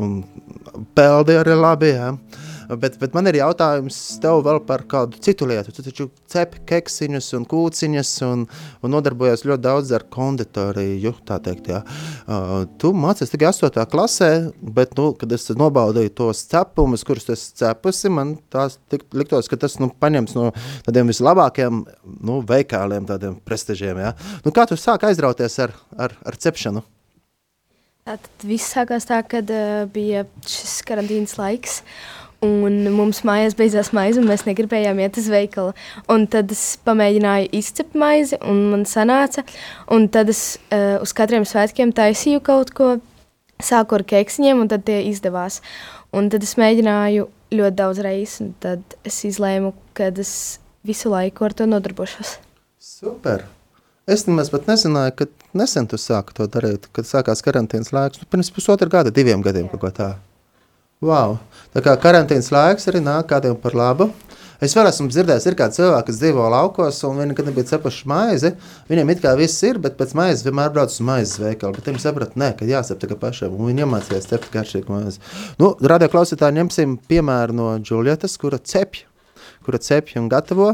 un 0.00 0.86
peldi 0.96 1.36
arī 1.36 1.60
labi. 1.60 1.92
Jā. 1.92 2.14
Ja. 2.16 2.49
Bet, 2.78 2.98
bet 3.00 3.14
man 3.16 3.26
ir 3.26 3.40
jautājums 3.40 3.96
tev 4.22 4.44
vēl 4.46 4.60
par 4.66 4.84
kādu 4.90 5.18
citu 5.24 5.48
lietu. 5.48 5.72
Tu 5.74 5.82
taču 5.82 6.06
cepi 6.30 6.60
keksiņus 6.68 7.30
un 7.38 7.46
kūciņas 7.50 8.12
un, 8.28 8.44
un 8.84 8.94
nodarbojies 8.94 9.42
ļoti 9.48 9.64
daudz 9.64 9.90
ar 9.96 10.04
konditoriju, 10.12 11.14
tā 11.26 11.40
teikt, 11.42 11.70
jā. 11.72 11.80
Uh, 12.30 12.68
tu 12.80 12.92
mācies 12.94 13.32
tikai 13.32 13.50
8. 13.50 13.80
klasē, 13.90 14.30
bet, 14.60 14.94
nu, 14.98 15.10
kad 15.18 15.34
es 15.34 15.48
nobaudīju 15.50 16.14
tos 16.22 16.44
cepumus, 16.52 17.04
kurus 17.06 17.26
es 17.34 17.48
cepusi, 17.58 18.12
man 18.12 18.36
tās 18.52 18.78
tik, 18.92 19.08
liktos, 19.16 19.50
ka 19.50 19.58
tas, 19.60 19.80
nu, 19.82 19.90
paņems 19.90 20.36
no 20.38 20.50
tādiem 20.86 21.10
vislabākiem, 21.10 21.82
nu, 22.20 22.38
veikāliem, 22.46 23.08
tādiem 23.10 23.40
prestižiem, 23.46 23.98
jā. 24.06 24.14
Nu, 24.46 24.54
kā 24.54 24.68
tu 24.70 24.78
sāk 24.78 25.08
aizrauties 25.10 25.58
ar, 25.66 25.74
ar, 25.98 26.14
ar 26.22 26.38
cepšanu? 26.38 26.86
Tad 28.10 28.46
viss 28.48 28.72
sākās 28.72 29.04
tā, 29.06 29.20
kad 29.28 29.50
uh, 29.54 29.84
bija 29.92 30.24
šis 30.48 30.80
karantīnas 30.88 31.36
laiks. 31.38 31.82
Un 32.46 32.86
mums 32.94 33.20
mājās 33.28 33.52
beidzās 33.58 33.90
maize, 33.92 34.16
un 34.20 34.28
mēs 34.30 34.46
negribējām 34.46 35.02
iet 35.02 35.18
uz 35.20 35.26
veikalu. 35.28 35.74
Un 36.08 36.24
tad 36.32 36.52
es 36.54 36.78
pamēģināju 36.88 37.50
izcept 37.58 37.98
maizi, 38.00 38.38
un 38.40 38.62
man 38.72 38.86
sanāca. 38.88 39.44
Un 39.92 40.08
tad 40.12 40.32
es 40.32 40.56
uh, 40.70 40.96
uz 41.04 41.12
katriem 41.16 41.44
svētkiem 41.44 41.92
taisīju 41.96 42.40
kaut 42.46 42.72
ko, 42.76 42.94
sāku 43.60 43.98
ar 43.98 44.06
keksiņiem, 44.08 44.62
un 44.62 44.72
tad 44.72 44.86
tie 44.88 45.02
izdevās. 45.10 45.60
Un 46.16 46.30
tad 46.32 46.44
es 46.46 46.56
mēģināju 46.56 47.28
ļoti 47.54 47.76
daudz 47.76 48.00
reizes, 48.06 48.40
un 48.44 48.54
tad 48.62 48.96
es 49.06 49.20
izlēmu, 49.28 49.74
ka 49.96 50.08
es 50.24 50.34
visu 50.86 51.12
laiku 51.12 51.44
ar 51.44 51.56
to 51.56 51.68
nodarbošos. 51.68 52.38
Super! 52.80 53.44
Es 54.10 54.24
nemaz 54.26 54.48
pat 54.50 54.66
nezināju, 54.66 55.12
ka 55.18 55.28
nesen 55.60 55.86
tu 55.90 56.00
sāki 56.00 56.34
to 56.34 56.48
darīt, 56.50 56.88
kad 56.96 57.06
sākās 57.06 57.44
karantīnas 57.46 57.92
laiks. 57.94 58.22
Nu, 58.22 58.26
pirms 58.32 58.50
pusotra 58.54 58.88
gada, 58.90 59.12
diviem 59.14 59.44
gadiem 59.44 59.68
kaut 59.70 59.84
ko 59.84 59.92
tādu. 59.94 60.29
Wow. 61.00 61.38
Tā 61.72 61.80
kā 61.84 61.94
karantīnas 61.96 62.50
laiks 62.52 62.88
arī 62.90 63.00
nāk 63.00 63.30
kādiem 63.30 63.56
par 63.60 63.76
labu. 63.78 64.10
Es 64.60 64.74
vēl 64.76 64.90
esmu 64.90 65.06
dzirdējis, 65.08 65.46
ir 65.48 65.54
kādi 65.56 65.78
cilvēki, 65.78 66.06
kas 66.10 66.18
dzīvo 66.20 66.48
laukos, 66.52 66.98
un 67.08 67.16
viņi 67.16 67.30
nekad 67.30 67.46
nebija 67.48 67.68
cepuši 67.70 68.08
maizi. 68.10 68.50
Viņiem 68.90 69.12
it 69.14 69.22
kā 69.22 69.32
viss 69.38 69.64
ir, 69.64 69.78
bet 69.80 69.96
pēc 69.96 70.12
maizes 70.18 70.44
vienmēr 70.44 70.74
brauc 70.74 70.92
uz 70.92 71.00
maizes 71.00 71.40
veikalu. 71.40 71.78
Bet 71.78 71.88
viņi 71.88 72.02
saprata, 72.02 72.36
nē, 72.42 72.50
ka 72.58 72.68
jāsep 72.68 73.00
tikai 73.00 73.16
pašiem, 73.22 73.56
un 73.56 73.70
viņi 73.70 73.86
iemācījās 73.86 74.28
cept 74.28 74.52
garšīgu 74.52 74.92
maizi. 74.92 75.24
Nu, 75.62 75.72
radio 75.80 76.10
klausītāji, 76.12 76.58
ņemsim 76.60 76.98
piemēru 77.08 77.56
no 77.56 77.70
Džulietas, 77.80 78.36
kura 78.40 78.60
cepj 78.60 79.06
kura 79.64 79.78
cepj 79.80 80.18
un 80.20 80.28
gatavo. 80.28 80.70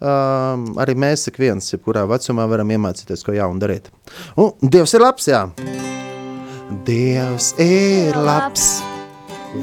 Um, 0.00 0.66
arī 0.80 0.96
mēs 0.96 1.28
ik 1.30 1.40
viens, 1.40 1.68
jebkurā 1.72 2.04
vecumā, 2.08 2.48
varam 2.48 2.72
iemācīties, 2.76 3.24
ko 3.24 3.36
jaunu 3.36 3.60
darīt. 3.60 3.88
Un 4.40 4.52
Dievs 4.64 4.96
ir 4.96 5.04
labs, 5.04 5.30
jā. 5.32 5.46
Dievs 6.88 7.54
ir 7.60 8.16
labs. 8.16 8.95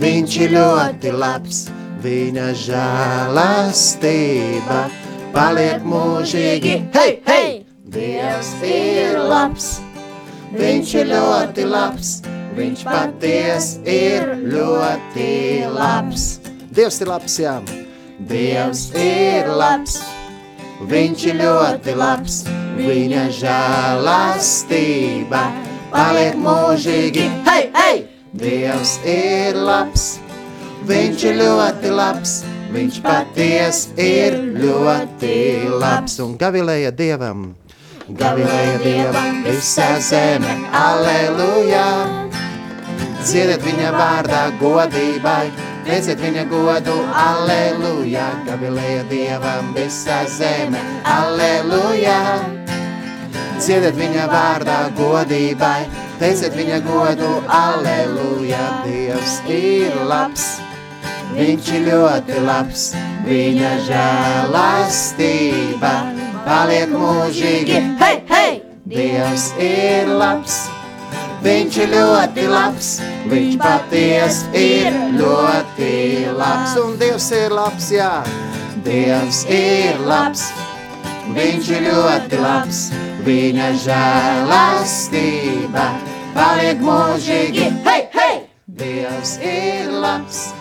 Viņš 0.02 0.36
ir 0.42 0.50
ļoti 0.56 1.12
labs, 1.14 1.58
viņa 2.02 2.48
žēlastība 2.64 4.80
paliek 5.34 5.84
mūžīgi. 5.86 6.74
Hei, 6.96 7.12
hei! 7.28 7.66
Dievs 7.94 8.50
ir 8.66 9.20
labs, 9.30 9.68
viņš 10.56 10.94
ir 10.98 11.06
ļoti 11.12 11.64
labs, 11.70 12.26
viņš 12.58 12.80
paties 12.88 13.66
ir 13.86 14.34
ļoti 14.42 15.30
labs. 15.70 16.40
Dievs 16.74 16.98
ir 17.04 17.08
labs, 17.12 17.38
jā. 17.44 17.62
Dievs 18.18 18.90
ir 18.98 19.46
labs, 19.52 20.02
viņš 20.90 21.20
ir 21.30 21.36
ļoti 21.44 21.94
labs, 22.00 22.36
viņa 22.80 23.24
žēlastība 23.44 25.44
paliek 25.94 26.34
mūžīgi. 26.42 27.26
Hei, 27.46 27.70
hei! 27.78 28.13
Dievs 28.34 28.96
ir 29.06 29.54
labs, 29.62 30.04
viņš 30.90 31.24
ir 31.30 31.36
ļoti 31.38 31.90
labs, 31.94 32.32
viņš 32.74 32.96
paties 33.06 33.82
ir 34.02 34.40
ļoti 34.58 35.36
labs. 35.70 36.16
Un 36.24 36.34
gavilēja 36.42 36.90
Dievam, 36.98 37.52
gavilēja 38.10 38.80
Dievam 38.82 39.44
visā 39.46 39.92
zeme, 40.02 40.56
aleluja! 40.74 41.86
Dziediet 43.22 43.62
viņa 43.70 43.94
vārdā 44.00 44.42
godībai, 44.58 45.52
Teiciet 45.84 46.18
viņa 46.24 46.48
godu, 46.48 46.98
aleluja, 47.14 48.32
gavilēja 48.48 49.06
Dievam 49.14 49.74
visā 49.78 50.24
zeme, 50.26 50.82
aleluja. 51.06 52.18
Dziediet 53.60 53.96
viņa 53.98 54.28
vārdā 54.32 54.78
godībai, 54.98 55.82
teiciet 56.20 56.54
viņa 56.58 56.80
godu, 56.88 57.32
aleluja, 57.48 58.66
Dievs 58.86 59.34
ir 59.52 59.94
labs, 60.10 60.46
viņš 61.34 61.66
ir 61.78 61.82
ļoti 61.88 62.36
labs, 62.44 62.84
viņa 63.28 63.72
žēlastība 63.90 65.94
paliek 66.46 66.90
mūžīgi, 66.94 67.78
hei, 68.04 68.18
hei! 68.30 68.54
Dievs 68.84 69.46
ir 69.64 70.08
labs, 70.20 70.56
Viņš 71.44 71.78
ir 71.84 71.90
ļoti 71.92 72.44
labs, 72.48 72.90
viņš 73.28 73.56
paties 73.60 74.38
ir 74.56 74.96
ļoti 75.18 75.90
labs. 76.38 76.78
Un 76.80 76.94
Dievs 77.02 77.26
ir 77.36 77.52
labs, 77.52 77.90
jā, 77.92 78.14
Dievs 78.86 79.42
ir 79.52 80.00
labs. 80.08 80.46
Viņš 81.32 81.68
ir 81.72 81.86
ļoti 81.88 82.36
labs, 82.42 82.80
viņa 83.24 83.68
žēlastība 83.86 85.86
paliek 86.36 86.82
mūžīgi. 86.84 87.70
Hei, 87.86 88.02
hei! 88.12 88.42
Dievs 88.68 89.38
ir 89.40 89.88
labs, 90.04 90.52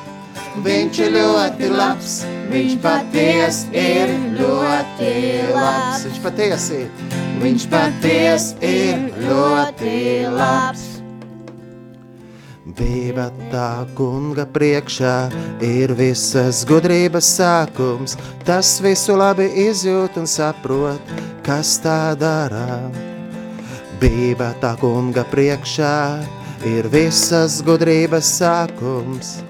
viņš 0.63 1.01
ir 1.03 1.11
ļoti 1.17 1.67
labs, 1.73 2.21
viņš 2.53 2.77
paties 2.85 3.65
ir 3.75 4.15
ļoti 4.39 5.11
labs. 5.51 6.07
Viņš 6.07 6.19
patiesi 6.29 6.79
ir. 6.85 6.91
Viņš 7.43 7.63
paties 7.73 8.45
ir 8.63 9.11
ļoti 9.27 9.99
labs. 10.31 10.92
Bība 12.63 13.25
tā 13.51 13.83
kunga 13.99 14.45
priekšā 14.47 15.15
ir 15.67 15.91
visas 15.99 16.61
gudrības 16.63 17.27
sākums. 17.35 18.15
Tas 18.47 18.77
visu 18.85 19.17
labi 19.19 19.49
izjūt 19.65 20.21
un 20.21 20.29
saprot, 20.31 21.11
kas 21.43 21.81
tā 21.83 22.15
dara. 22.15 22.79
Bība 23.99 24.53
tā 24.63 24.77
kunga 24.79 25.27
priekšā 25.33 25.97
ir 26.71 26.87
visas 26.87 27.59
gudrības 27.67 28.31
sākums. 28.39 29.41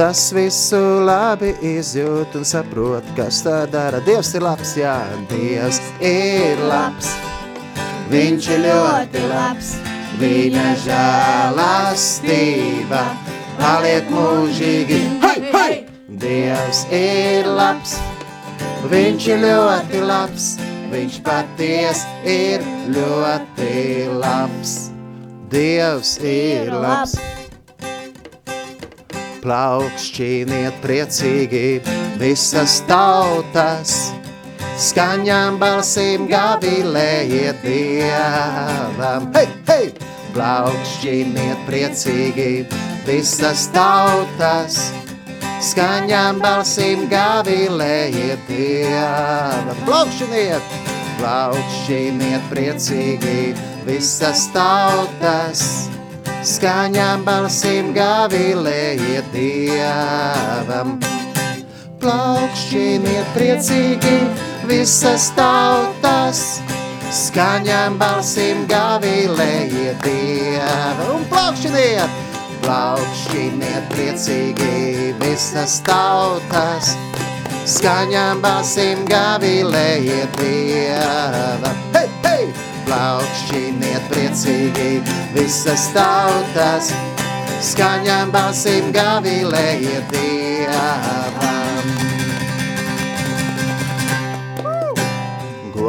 Tas 0.00 0.30
visu 0.32 0.80
labi 1.04 1.52
izjūt 1.76 2.40
un 2.40 2.48
saprot, 2.48 3.04
kas 3.20 3.42
tā 3.44 3.66
dara. 3.68 4.00
Dievs 4.08 4.32
ir 4.32 4.48
labs, 4.48 4.72
jā, 4.80 4.96
Dievs 5.28 5.84
ir 6.00 6.64
labs. 6.72 7.12
Viņš 8.08 8.52
ir 8.56 8.64
ļoti 8.64 9.28
labs, 9.28 9.74
viņa 10.20 10.68
žēlastība 10.84 13.02
paliek 13.56 14.04
mūžīgi. 14.12 15.00
Hei, 15.24 15.40
hei! 15.54 15.76
Dievs 16.20 16.84
ir 16.92 17.48
labs, 17.48 17.96
viņš 18.90 19.22
ir 19.32 19.38
ļoti 19.46 20.02
labs, 20.04 20.60
viņš 20.92 21.14
paties 21.24 22.04
ir 22.28 22.60
ļoti 22.92 23.72
labs. 24.20 24.92
Dievs 25.50 26.18
ir 26.20 26.68
labs. 26.74 27.16
Plaukšķīniet 29.40 30.74
priecīgi 30.84 31.80
visas 32.20 32.84
tautas, 32.90 34.12
skaņām 34.90 35.56
balsīm 35.62 36.28
gavilējiet 36.28 37.64
Dievam. 37.64 39.32
Hei, 39.32 39.48
hei! 39.70 40.09
Plaukšķīniet 40.30 41.64
priecīgi 41.66 42.50
visas 43.06 43.64
tautas, 43.74 44.76
skaņām 45.70 46.38
balsīm 46.44 47.08
gavilējiet 47.10 48.46
Dievam. 48.46 49.74
Plaukšķiniet! 49.88 50.90
Plaukšķiniet 51.20 52.46
priecīgi 52.48 53.50
visas 53.84 54.46
tautas, 54.54 55.64
skaņām 56.48 57.26
balsīm 57.26 57.90
gavilējiet 57.92 59.28
Dievam. 59.34 60.96
Plaukšķiniet 62.00 63.36
priecīgi 63.36 64.16
visas 64.70 65.28
tautas, 65.36 65.36
skaņām 65.36 65.68
balsīm 65.90 66.64
gavilējiet 66.64 66.64
Dievam. 66.64 66.79
Un 71.10 71.24
plaukšķiniet, 71.26 72.12
plaukšķiniet 72.62 73.88
priecīgi 73.90 75.08
visas 75.18 75.80
tautas, 75.88 76.92
skaņām 77.66 78.44
balsīm 78.44 79.02
gavilējiet 79.10 80.38
Dievam. 80.38 81.82
Hei, 81.96 82.06
hei! 82.28 82.46
Plaukšķiniet 82.86 84.06
priecīgi 84.12 85.02
visas 85.34 85.90
tautas, 85.96 86.92
skaņām 87.72 88.30
balsīm 88.38 88.94
gavilējiet 88.94 90.14
Dievam. 90.14 91.29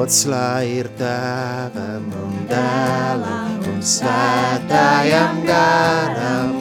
Gods 0.01 0.23
lai 0.25 0.65
ir 0.81 0.87
tēvam 0.97 2.07
un 2.17 2.37
dēlam 2.49 3.59
un 3.69 3.83
svētājam 3.85 5.43
garam. 5.45 6.55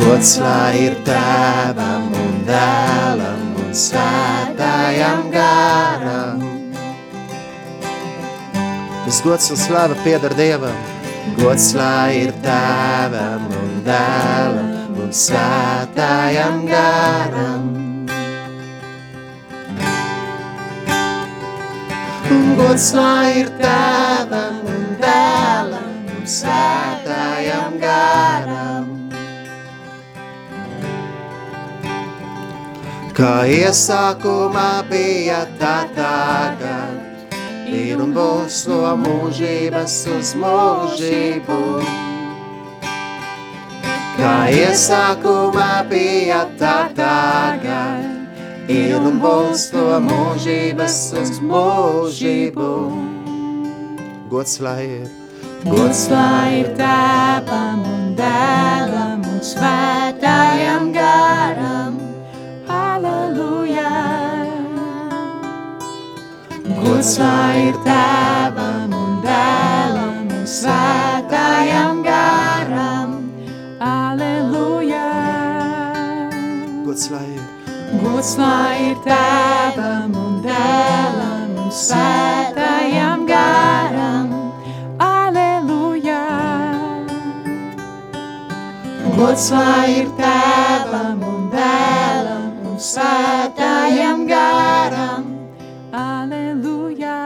Gods 0.00 0.32
lai 0.40 0.72
ir 0.86 0.96
tēvam 1.04 2.08
un 2.16 2.40
dēlam 2.48 3.44
un 3.60 3.76
svētājam 3.76 5.28
garam. 5.36 6.40
Tas 9.04 9.20
gods 9.26 9.52
un 9.52 9.60
slava 9.66 10.00
pieder 10.00 10.32
Dievam. 10.40 10.80
Gods 11.42 11.74
lai 11.76 12.22
ir 12.22 12.32
tēvam 12.46 13.50
un 13.52 13.82
dēlam 13.84 14.96
un 15.04 15.12
svētājam 15.12 16.64
garam. 16.72 17.85
Gods 22.26 22.88
lai 22.96 23.42
ir 23.42 23.50
tēvam 23.60 24.64
un 24.66 24.86
dēlam 24.98 26.08
un 26.16 26.24
svētājam 26.26 27.76
garam. 27.82 28.88
Kā 33.16 33.34
iesākumā 33.48 34.70
bija 34.90 35.44
tā 35.60 35.76
tagad, 35.94 36.66
ir 37.70 38.02
un 38.02 38.16
būs 38.16 38.64
no 38.72 38.82
mūžības 39.04 39.96
uz 40.16 40.34
mūžību. 40.42 41.60
Kā 44.18 44.34
iesākumā 44.50 45.70
bija 45.94 46.42
tā 46.58 46.76
tagad, 46.98 48.15
ir 48.68 48.98
un 48.98 49.20
būs 49.22 49.68
no 49.74 49.98
mūžības 50.02 50.96
uz 51.20 51.38
mūžību. 51.42 52.70
Gods 54.30 54.58
lai 54.60 54.82
ir, 55.02 55.06
gods 55.64 56.06
lai 56.10 56.62
ir 56.62 56.72
tēvam 56.78 57.84
un 57.86 58.08
dēlam 58.18 59.22
un 59.22 59.38
svētājam 59.50 60.90
garam. 60.96 62.00
Halleluja! 62.66 63.92
Gods 66.82 67.14
lai 67.22 67.68
ir 67.68 67.80
tēvam 67.86 68.98
un 68.98 69.16
dēlam 69.22 70.26
un 70.40 70.44
svētājam 70.58 72.02
garam. 72.06 73.16
Halleluja! 73.78 75.08
Gods 76.82 77.10
lai 77.14 77.26
ir. 77.30 77.35
Gods 77.86 78.32
lai 78.40 78.90
ir 78.90 78.96
tēvam 79.04 80.14
un 80.18 80.38
dēlam 80.42 81.52
un 81.62 81.68
svētājam 81.70 83.22
garam. 83.28 84.32
Aleluja! 85.02 86.18
Gods 89.14 89.46
lai 89.54 90.00
ir 90.00 90.10
tēvam 90.18 91.22
un 91.30 91.46
dēlam 91.54 92.72
un 92.72 92.80
svētājam 92.82 94.26
garam. 94.26 95.30
Aleluja! 95.94 97.20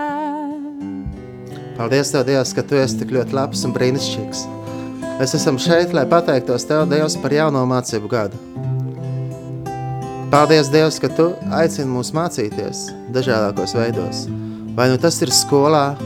Paldies 1.81 2.12
Tev, 2.12 2.27
Dievs, 2.29 2.53
ka 2.53 2.66
Tu 2.68 2.77
esi 2.83 3.01
tik 3.01 3.16
ļoti 3.16 3.38
labs 3.38 3.64
un 3.64 3.73
brīnišķīgs. 3.73 4.44
Mēs 5.16 5.38
esam 5.40 5.57
šeit, 5.57 5.96
lai 5.96 6.05
pateiktos 6.05 6.68
Tev, 6.68 6.85
Dievs, 6.92 7.16
par 7.25 7.33
jauno 7.33 7.64
mācību 7.73 8.12
gadu. 8.12 8.69
Paldies, 10.31 10.69
Dievs, 10.71 11.01
ka 11.03 11.09
Tu 11.11 11.25
aicini 11.59 11.90
mūs 11.90 12.12
mācīties 12.14 12.85
dažādākos 13.11 13.73
veidos. 13.75 14.21
Vai 14.77 14.87
nu 14.93 14.99
tas 15.03 15.16
ir 15.27 15.33
skolā, 15.35 15.97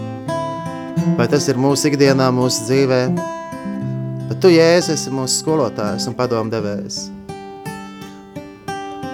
vai 1.19 1.27
tas 1.29 1.45
ir 1.53 1.61
mūsu 1.61 1.91
ikdienā, 1.91 2.31
mūsu 2.33 2.65
dzīvē. 2.65 3.01
Bet 4.31 4.41
Tu, 4.41 4.55
Jēzus, 4.55 4.95
esi 4.95 5.13
mūsu 5.13 5.43
skolotājs 5.43 6.09
un 6.09 6.17
padomdevējs. 6.17 7.03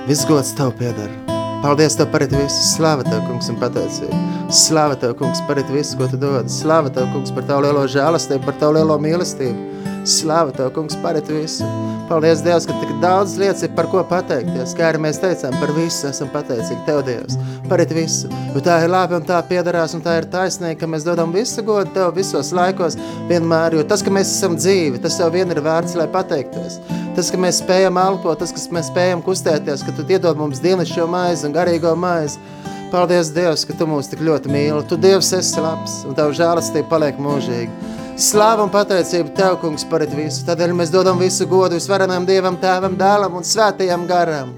Viss 0.07 0.29
gods 0.31 0.55
Tev 0.55 0.77
pieder. 0.79 1.11
Paldies 1.65 1.99
Tev 1.99 2.13
par 2.15 2.23
visu. 2.31 2.63
Slāva 2.71 3.03
Tev, 3.03 3.25
kungs, 3.27 3.51
un 3.51 3.59
pateicību. 3.59 4.23
Slāva 4.55 4.95
Tev, 4.95 5.17
kungs, 5.19 5.43
par 5.51 5.59
visu, 5.75 5.99
ko 5.99 6.07
Tu 6.07 6.23
dod. 6.23 6.47
Slāva 6.47 6.95
Tev, 6.95 7.11
kungs, 7.11 7.35
par 7.35 7.51
Tavu 7.51 7.67
lielo 7.67 7.83
žēlastību, 7.91 8.47
par 8.47 8.63
Tavu 8.63 8.79
lielo 8.79 9.03
mīlestību. 9.03 9.90
Slāva 10.11 10.53
Tev, 10.57 10.73
kungs, 10.75 10.97
par 11.03 11.19
visu. 11.29 11.67
Paldies, 12.11 12.41
Dievs, 12.43 12.67
ka 12.67 12.75
tik 12.81 12.91
daudz 13.03 13.37
lietas 13.39 13.63
ir 13.63 13.71
par 13.77 13.87
ko 13.87 14.01
pateikties. 14.11 14.73
Kā 14.75 14.89
arī 14.91 14.99
mēs 15.05 15.21
teicām, 15.23 15.55
par 15.63 15.71
visu 15.77 16.09
esam 16.09 16.31
pateicīgi 16.33 16.81
Tev, 16.89 17.05
Dievs. 17.07 17.37
Par 17.71 17.83
visu. 17.95 18.31
Jo 18.51 18.63
tā 18.67 18.81
ir 18.83 18.91
labi 18.91 19.15
un 19.15 19.27
tā 19.29 19.39
piederās 19.47 19.95
un 19.95 20.03
tā 20.03 20.17
ir 20.19 20.27
taisnīga, 20.33 20.81
ka 20.81 20.89
mēs 20.91 21.07
dodam 21.07 21.31
visu 21.35 21.63
godu 21.63 21.93
Tev 21.95 22.11
visos 22.17 22.51
laikos 22.57 22.99
vienmēr. 23.31 23.79
Jo 23.79 23.87
tas, 23.87 24.03
ka 24.03 24.11
mēs 24.11 24.33
esam 24.35 24.59
dzīvi, 24.59 24.99
tas 25.05 25.21
jau 25.23 25.31
vien 25.31 25.55
ir 25.55 25.63
vērts, 25.63 25.95
lai 26.01 26.09
pateiktos. 26.11 26.81
Tas, 27.15 27.31
ka 27.31 27.39
mēs 27.39 27.63
spējam 27.63 27.99
elpot, 28.01 28.39
tas, 28.43 28.51
ka 28.55 28.75
mēs 28.75 28.91
spējam 28.91 29.23
kustēties, 29.23 29.87
ka 29.87 29.95
Tu 29.95 30.09
iedod 30.11 30.39
mums 30.41 30.63
dienascho 30.63 31.07
maizi 31.11 31.47
un 31.47 31.55
garīgo 31.55 31.95
maizi. 31.99 32.43
Paldies, 32.91 33.31
Dievs, 33.31 33.63
ka 33.69 33.79
Tu 33.79 33.87
mūs 33.87 34.11
tik 34.11 34.23
ļoti 34.27 34.51
mīli. 34.51 34.83
Tu, 34.91 34.99
Dievs, 34.99 35.31
esi 35.39 35.63
labs 35.63 36.01
un 36.11 36.19
Tavu 36.19 36.35
žēlastība 36.35 36.91
paliek 36.91 37.23
mūžīgi. 37.23 38.00
Slāva 38.21 38.67
un 38.67 38.69
pateicība 38.69 39.33
Tev, 39.33 39.55
kungs, 39.63 39.87
par 39.89 40.03
visu. 40.13 40.43
Tādēļ 40.45 40.75
mēs 40.77 40.91
dodam 40.93 41.17
visu 41.17 41.47
godu 41.49 41.79
visvarenam 41.79 42.27
Dievam, 42.29 42.59
Tēvam, 42.61 42.99
Dēlam 43.01 43.39
un 43.39 43.47
Svētajam 43.49 44.05
garam. 44.11 44.51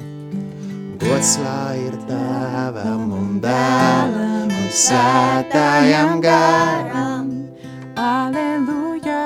Gods 0.98 1.36
lai 1.44 1.78
ir 1.84 1.94
Tēvam 2.08 3.04
un 3.14 3.38
Dēlam 3.44 4.50
un 4.50 4.66
Svētajam 4.74 6.18
garam. 6.24 7.30
Aleluja! 8.02 9.22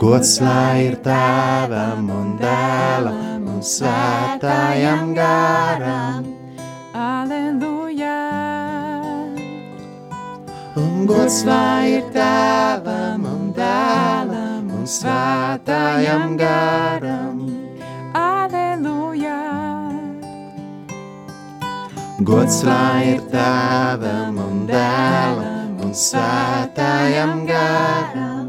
Gods 0.00 0.34
lai 0.40 0.86
ir 0.86 0.96
Tēvam 1.04 2.08
un 2.08 2.34
Dēlam 2.40 3.52
un 3.58 3.60
Svētajam 3.60 5.12
garam. 5.12 6.24
Aleluja! 6.96 8.29
Un 10.80 11.04
gods 11.08 11.42
lai 11.44 11.96
ir 11.98 12.04
tēvam 12.14 13.24
un 13.28 13.50
dēlam 13.56 14.70
un 14.78 14.86
svētājam 14.88 16.36
garam. 16.40 17.40
Aleluja! 18.16 19.36
Gods 22.30 22.60
lai 22.68 23.14
ir 23.14 23.20
tēvam 23.32 24.40
un 24.44 24.62
dēlam 24.70 25.76
un 25.84 25.92
svētājam 25.96 27.44
garam. 27.48 28.48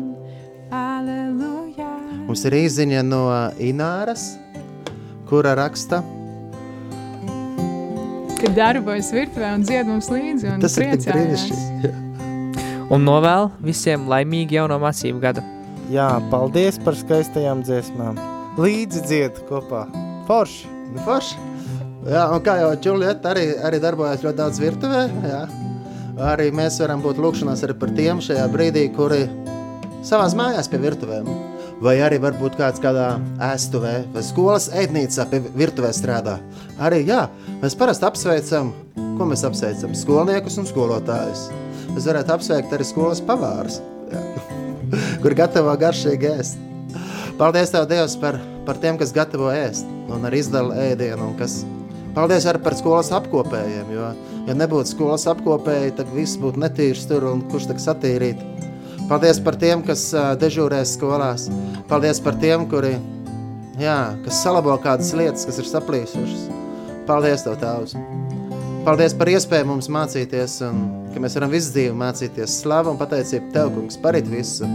Aleluja! 0.72 1.90
Mums 2.30 2.46
ir 2.48 2.58
īziņa 2.64 3.04
no 3.08 3.24
Ināras, 3.72 4.30
kura 5.30 5.56
raksta, 5.60 6.04
Kad 8.42 8.56
darbojas 8.58 9.12
virtuvē 9.14 9.52
un 9.54 9.62
dzied 9.62 9.86
mums 9.86 10.08
līdzi 10.10 10.48
un 10.50 10.64
tas 10.64 10.74
ir 10.80 10.88
priecājās. 10.88 11.12
brīnišķīgi. 11.14 11.92
Un 12.92 13.06
novēl 13.08 13.48
visiem 13.64 14.04
laimīgu 14.12 14.58
jauno 14.58 14.76
mācību 14.82 15.22
gadu. 15.24 15.44
Jā, 15.92 16.10
paldies 16.32 16.76
par 16.84 16.98
skaistajām 17.00 17.62
dziesmām. 17.64 18.20
Līdzi 18.60 19.04
dzied 19.06 19.40
kopā. 19.48 19.86
Forši. 20.28 20.68
Nu, 20.92 21.00
forši. 21.06 21.38
Jā, 22.12 22.26
un 22.34 22.44
kā 22.44 22.58
jau 22.60 22.74
Čuliet 22.84 23.24
arī, 23.30 23.46
arī 23.64 23.80
darbojas 23.80 24.26
ļoti 24.26 24.40
daudz 24.42 24.60
virtuvē, 24.60 25.06
jā. 25.24 25.42
Arī 26.32 26.50
mēs 26.52 26.82
varam 26.82 27.00
būt 27.04 27.22
lūkšanās 27.24 27.64
arī 27.64 27.78
par 27.80 27.94
tiem 27.96 28.20
šajā 28.24 28.44
brīdī, 28.52 28.84
kuri 28.96 29.22
savās 30.04 30.36
mājās 30.36 30.68
pie 30.68 30.82
virtuvēm. 30.84 31.32
Vai 31.82 31.96
arī 32.04 32.20
varbūt 32.22 32.60
kāds 32.60 32.82
kādā 32.84 33.16
ēstuvē 33.42 33.94
vai 34.14 34.26
skolas 34.26 34.68
ēdnīcā 34.84 35.30
pie 35.32 35.40
virtuvē 35.64 35.94
strādā. 35.96 36.36
Arī, 36.84 37.06
jā, 37.08 37.24
mēs 37.64 37.78
parasti 37.80 38.06
apsveicam, 38.10 38.76
ko 39.18 39.32
mēs 39.32 39.48
apsveicam? 39.48 39.96
Skolniekus 39.98 40.60
un 40.62 40.70
skolotājus. 40.70 41.48
Mēs 41.92 42.08
varētu 42.08 42.36
apsveikt 42.38 42.74
arī 42.78 42.88
skolas 42.88 43.24
pavārus, 43.26 43.82
kur 45.24 45.38
gatavo 45.38 45.74
garšīgi 45.82 46.32
ēst. 46.32 46.64
Paldies 47.40 47.74
Tev, 47.74 47.88
Dievs, 47.90 48.16
par, 48.22 48.38
par 48.68 48.78
tiem, 48.82 49.00
kas 49.02 49.14
gatavo 49.16 49.50
ēst 49.54 49.88
un 50.12 50.28
arī 50.28 50.44
izdala 50.44 50.78
ēdienu 50.92 51.32
un 51.32 51.38
kas 51.40 51.62
Paldies 52.12 52.44
arī 52.50 52.60
par 52.60 52.76
skolas 52.76 53.08
apkopējiem, 53.16 53.92
jo, 53.96 54.08
ja 54.50 54.56
nebūtu 54.60 54.92
skolas 54.92 55.24
apkopēji, 55.32 55.94
tad 55.96 56.10
viss 56.12 56.40
būtu 56.42 56.60
netīrs 56.60 57.06
tur 57.08 57.24
un 57.30 57.44
kurš 57.54 57.70
tak 57.70 57.80
satīrīt. 57.80 58.42
Paldies 59.08 59.40
par 59.44 59.56
tiem, 59.60 59.84
kas 59.88 60.10
uh, 60.12 60.34
dežūrēs 60.40 60.98
skolās. 60.98 61.48
Paldies 61.88 62.20
par 62.24 62.36
tiem, 62.44 62.68
kuri, 62.72 62.98
jā, 63.80 64.00
kas 64.26 64.44
salabo 64.44 64.76
kādas 64.84 65.14
lietas, 65.16 65.48
kas 65.48 65.62
ir 65.64 65.72
saplīsušas. 65.72 66.50
Paldies 67.08 67.48
Tev, 67.48 67.56
Tēvs! 67.64 67.96
Paldies 68.82 69.14
par 69.14 69.30
iespēju 69.30 69.68
mums 69.70 69.86
mācīties 69.94 70.56
un 70.66 70.78
ka 71.14 71.22
mēs 71.22 71.36
varam 71.38 71.52
visu 71.54 71.70
dzīvi 71.76 71.94
mācīties 72.00 72.56
slavu 72.64 72.90
un 72.90 72.98
pateicību 72.98 73.52
Tev, 73.54 73.70
kungs, 73.76 74.00
parit 74.02 74.26
visu. 74.26 74.66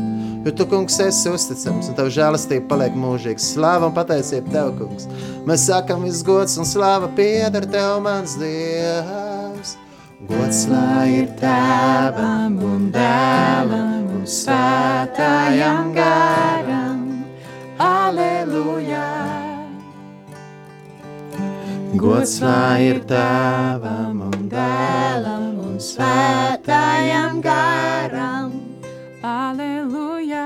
Jo 0.46 0.52
Tu, 0.54 0.66
kungs, 0.70 0.98
esi 1.02 1.32
uzticams 1.34 1.88
un 1.90 1.96
Tev 1.98 2.12
žēlastība 2.14 2.68
paliek 2.70 2.94
mūžīgs. 2.94 3.48
Slāva 3.56 3.88
un 3.90 3.96
pateicība 3.96 4.52
Tev, 4.54 4.70
kungs. 4.78 5.08
Mēs 5.48 5.66
sākam 5.66 6.06
viss 6.06 6.22
gods 6.26 6.54
un 6.54 6.70
slāva 6.70 7.10
pieder 7.18 7.66
Tev, 7.66 7.98
mans 8.06 8.38
Dievs. 8.38 9.74
Gods 10.30 10.62
lai 10.70 11.24
ir 11.24 11.28
Tēvam 11.42 12.62
un 12.62 12.88
Dēlam 12.94 14.06
un 14.20 14.24
Svētājam 14.38 15.90
garam. 15.98 17.06
Aleluja! 17.82 19.15
Gods 21.96 22.34
lai 22.44 22.90
ir 22.90 22.98
Tēvam 23.08 24.18
un 24.26 24.48
Dēlam 24.52 25.56
un 25.64 25.78
Svētājam 25.80 27.38
garam. 27.44 28.52
Aleluja! 29.24 30.44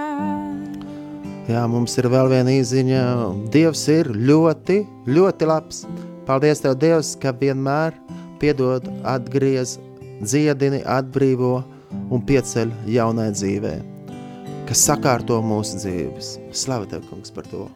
Jā, 1.51 1.65
mums 1.67 1.99
ir 1.99 2.07
vēl 2.13 2.31
viena 2.31 2.55
īziņa. 2.55 3.03
Dievs 3.51 3.83
ir 3.91 4.13
ļoti, 4.15 4.79
ļoti 5.11 5.51
labs. 5.51 5.83
Paldies 6.29 6.63
Tev, 6.63 6.79
Dievs, 6.79 7.17
ka 7.19 7.35
vienmēr 7.35 7.99
piedod, 8.39 8.87
atgriez, 9.03 9.79
dziedini, 10.23 10.85
atbrīvo 10.87 11.57
un 12.15 12.27
pieceļ 12.31 12.77
jaunai 12.95 13.33
dzīvē, 13.35 13.79
kas 14.71 14.87
sakārto 14.87 15.43
mūsu 15.43 15.83
dzīves. 15.83 16.37
Slavu 16.55 16.93
Tev, 16.95 17.09
kungs, 17.11 17.35
par 17.35 17.51
to! 17.51 17.67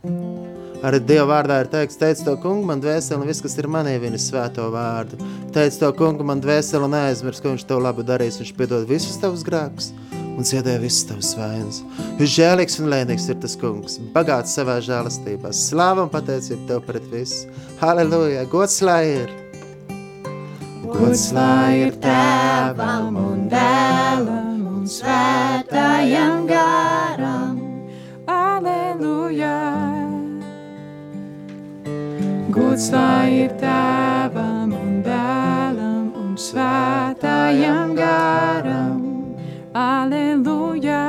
Arī 0.84 1.00
Dieva 1.00 1.24
vārdā 1.30 1.62
ir 1.62 1.70
teikts, 1.72 1.96
teic 1.96 2.20
to 2.26 2.34
kungu, 2.42 2.66
man 2.68 2.82
dvēseli 2.82 3.22
un 3.22 3.28
viss, 3.30 3.40
kas 3.44 3.56
ir 3.56 3.70
manī, 3.72 3.94
viņa 4.02 4.20
svēto 4.20 4.66
vārdu. 4.74 5.16
Teic 5.54 5.78
to 5.80 5.88
kungu, 5.96 6.26
man 6.28 6.42
dvēseli 6.44 6.84
un 6.84 6.92
neaizmirs, 6.92 7.40
ka 7.40 7.54
viņš 7.54 7.64
tev 7.70 7.80
labu 7.86 8.04
darīs, 8.04 8.36
viņš 8.42 8.52
piedod 8.58 8.84
visus 8.90 9.16
tavus 9.22 9.46
grēkus 9.46 9.94
un 10.34 10.44
ciedē 10.46 10.74
visas 10.82 11.06
tavas 11.08 11.30
vainas. 11.38 11.80
Jūs 12.18 12.34
žēlīgs 12.34 12.80
un 12.82 12.90
lēnīgs 12.92 13.28
ir 13.30 13.38
tas 13.42 13.54
kungs, 13.60 13.96
bagāts 14.14 14.54
savā 14.58 14.80
žēlastībā. 14.84 15.52
Slāva 15.54 16.06
un 16.06 16.12
pateicība 16.12 16.68
tev 16.68 16.84
pret 16.88 17.06
visu. 17.12 17.48
Halleluja, 17.82 18.44
gods 18.50 18.80
lai 18.84 19.02
ir! 19.22 19.32
Gods 20.84 21.30
lai 21.34 21.86
ir 21.86 21.96
tēvam 22.02 23.16
un 23.18 23.46
dēlam 23.50 24.66
un 24.74 24.84
svētājam 24.90 26.44
garam. 26.50 27.58
Aleluja! 28.30 29.83
Gods 32.54 32.84
lai 32.94 33.30
ir 33.34 33.52
tēvam 33.58 34.70
un 34.78 34.90
dēlam 35.02 36.12
un 36.20 36.36
svētājam 36.38 37.96
garam. 37.98 39.00
Aleluja! 39.74 41.00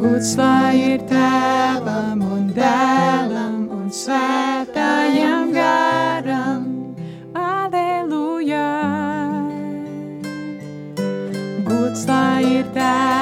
Gods 0.00 0.32
lai 0.40 0.80
ir 0.94 1.04
tēvam 1.12 2.24
un 2.24 2.48
dēlam 2.56 3.68
un 3.82 3.92
svētājam 3.92 5.52
garam. 5.58 6.64
Aleluja! 7.44 8.66
Gods 11.68 12.08
lai 12.08 12.44
ir 12.56 12.72
tēvam 12.72 13.17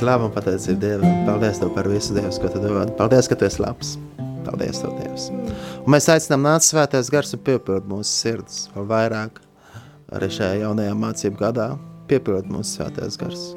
Slavu 0.00 0.30
un 0.30 0.32
pateicību 0.32 0.80
Dievam. 0.80 1.16
Paldies 1.26 1.58
Tev 1.60 1.74
par 1.74 1.84
visu 1.90 2.14
Dievs, 2.16 2.38
ko 2.40 2.48
Tu 2.48 2.60
dod. 2.62 2.94
Paldies, 2.96 3.26
ka 3.28 3.36
Tu 3.36 3.44
esi 3.44 3.60
labs. 3.60 3.90
Paldies 4.46 4.80
Tev, 4.80 4.94
Dievs. 4.96 5.26
Un 5.82 5.92
mēs 5.92 6.08
aicinām 6.08 6.46
nāc 6.46 6.64
svētais 6.64 7.10
gars 7.12 7.36
un 7.36 7.42
piepild 7.44 7.84
mūsu 7.90 8.08
sirdis 8.08 8.62
vēl 8.72 8.88
vairāk. 8.88 9.42
Arī 10.16 10.30
šajā 10.32 10.62
jaunajā 10.62 10.94
mācību 10.96 11.42
gadā 11.42 11.66
piepild 12.08 12.48
mūsu 12.48 12.78
svētais 12.78 13.20
gars. 13.20 13.50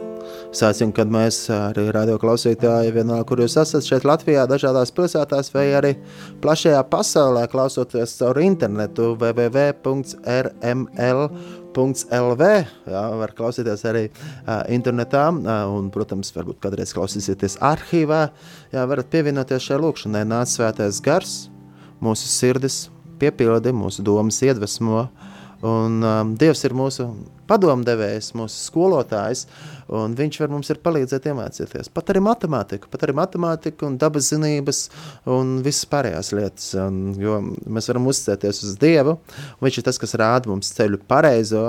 Sācim, 0.52 0.92
kad 0.96 1.08
mēs 1.12 1.46
arī 1.52 1.88
radio 1.96 2.20
klausītāji, 2.20 2.92
vienalga, 2.96 3.24
kur 3.30 3.40
jūs 3.44 3.56
esat 3.64 3.88
šeit 3.88 4.04
Latvijā, 4.08 4.44
dažādās 4.50 4.92
pilsētās, 4.96 5.52
vai 5.56 5.70
arī 5.80 5.96
plašajā 6.44 6.84
pasaulē, 6.92 7.48
klausoties 7.52 8.18
caur 8.20 8.40
internetu 8.44 9.14
www.rml.lv. 11.74 12.50
Jā, 12.88 13.04
var 13.20 13.34
klausīties 13.36 13.84
arī 13.90 14.04
uh, 14.10 14.64
internetā, 14.72 15.28
uh, 15.32 15.72
un, 15.74 15.90
protams, 15.94 16.32
varbūt 16.36 16.62
kādreiz 16.64 16.94
klausīsieties 16.96 17.58
arhīvā. 17.62 18.28
Jā, 18.74 18.86
varat 18.90 19.10
pievienoties 19.12 19.64
šai 19.68 19.80
lūkšanai, 19.82 20.24
nāc 20.28 20.52
svētais 20.54 21.02
gars, 21.04 21.50
mūsu 22.04 22.30
sirdis 22.30 22.88
piepildi, 23.22 23.74
mūsu 23.76 24.04
domas 24.06 24.42
iedvesmo, 24.44 25.08
un 25.64 26.04
um, 26.04 26.36
Dievs 26.40 26.64
ir 26.68 26.76
mūsu 26.76 27.08
padomdevējs, 27.54 28.34
mūsu 28.38 28.60
skolotājs, 28.68 29.46
un 29.94 30.16
viņš 30.18 30.40
var 30.42 30.52
mums 30.54 30.72
ir 30.74 30.82
palīdzēt 30.84 31.28
iemācīties. 31.30 31.92
Pat 31.94 32.10
arī 32.12 32.24
matemātiku, 32.26 32.90
pat 32.92 33.06
arī 33.06 33.16
matemātiku 33.18 33.88
un 33.88 33.98
dabas 34.02 34.32
zinības 34.34 34.88
un 35.30 35.60
visas 35.66 35.86
pārējās 35.92 36.32
lietas, 36.34 36.70
un, 36.82 37.02
jo 37.22 37.40
mēs 37.44 37.92
varam 37.92 38.10
uzticēties 38.10 38.64
uz 38.66 38.80
Dievu, 38.82 39.18
un 39.58 39.68
viņš 39.68 39.80
ir 39.80 39.88
tas, 39.88 40.02
kas 40.02 40.18
rāda 40.20 40.50
mums 40.52 40.74
ceļu 40.74 41.02
pareizo, 41.10 41.66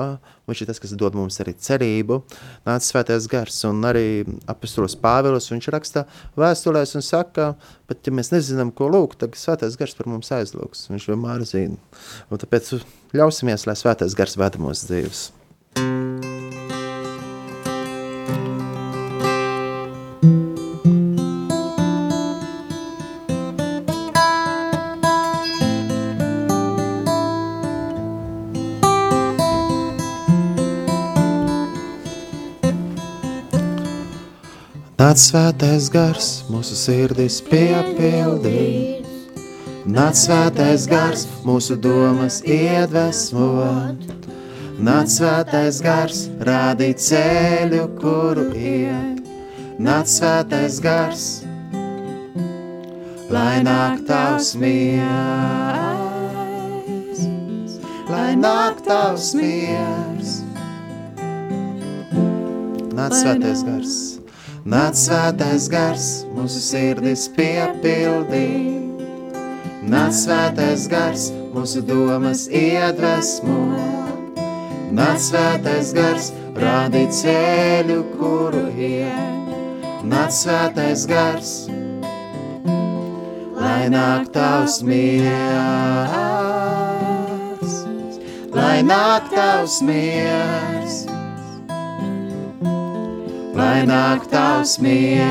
viņš 0.48 0.62
ir 0.62 0.70
tas, 0.70 0.80
kas 0.82 0.96
dod 1.00 1.16
mums 1.18 1.38
arī 1.42 1.54
cerību, 1.66 2.20
nāca 2.68 2.86
svētais 2.86 3.28
gars, 3.30 3.60
un 3.68 3.84
arī 3.88 4.24
apustulos 4.50 4.96
Pāvilus, 5.00 5.50
viņš 5.52 5.70
raksta 5.74 6.06
vēstulēs 6.40 6.96
un 6.98 7.04
saka, 7.04 7.52
bet 7.90 8.04
ja 8.06 8.14
mēs 8.16 8.32
nezinām, 8.34 8.72
ko 8.76 8.90
lūgt, 8.92 9.20
tad 9.24 9.38
svētais 9.40 9.78
gars 9.80 9.96
par 9.98 10.10
mums 10.10 10.32
aizlūgs, 10.34 10.88
viņš 10.92 11.08
vienmēr 11.12 11.46
zina. 11.48 11.80
Un 12.30 12.42
tāpēc 12.42 12.76
ļausimies, 13.16 13.68
lai 13.68 13.78
svētais 13.80 14.16
gars 14.18 14.38
veda 14.40 14.60
mūsu 14.60 14.92
dzīves. 14.92 15.30
Nāc 35.14 35.20
svētais 35.20 35.84
gars, 35.94 36.28
mūsu 36.50 36.74
sirdis 36.74 37.36
piepildīt. 37.46 39.06
Nāc 39.86 40.18
svētais 40.18 40.88
gars, 40.90 41.26
mūsu 41.46 41.76
domas 41.78 42.40
iedvesmot. 42.42 44.23
Nāc 44.84 45.08
svētais 45.08 45.78
gars, 45.80 46.18
rādīt 46.44 46.98
ceļu, 47.00 47.84
kuru 47.96 48.50
iet. 48.52 49.22
Nāc 49.80 50.10
svētais 50.12 50.76
gars, 50.84 51.22
lai 53.32 53.62
nāk 53.64 54.02
tavs 54.04 54.50
miers. 54.60 55.08
Lai 58.10 58.34
nāk 58.36 58.84
tavs 58.84 59.30
miers. 59.38 60.34
Nāc 62.92 63.16
svētais 63.22 63.64
gars. 63.64 63.96
Nāc 64.68 65.00
svētais 65.00 65.70
gars, 65.72 66.12
mūsu 66.36 66.60
sirdis 66.68 67.24
piepildī. 67.32 68.52
Nāc 69.88 70.12
svētais 70.20 70.88
gars, 70.92 71.30
mūsu 71.56 71.80
domas 71.88 72.48
iedvesmo. 72.52 73.93
Nāc 74.94 75.18
svētais 75.18 75.90
gars, 75.96 76.30
rādīt 76.54 77.10
ceļu, 77.16 77.98
kuru 78.14 78.66
iet. 78.78 79.48
Nāc 80.04 80.30
svētais 80.36 81.06
gars, 81.10 81.50
lai 83.58 83.88
nāk 83.90 84.30
tavs 84.34 84.82
miers. 84.86 85.32
Lai 88.54 88.82
nāk 88.86 89.26
tavs 89.34 89.80
miers 89.82 91.04
lai 93.54 93.84
nāk 93.86 94.26
tavs 94.30 94.78
miers, 94.82 95.24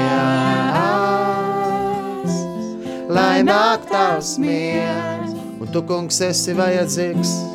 lai 3.11 3.43
nāk 3.43 3.87
tavs 3.91 4.37
miers, 4.39 5.33
un 5.59 5.67
tu, 5.73 5.83
kungs, 5.87 6.21
esi 6.23 6.55
vajadzīgs. 6.57 7.52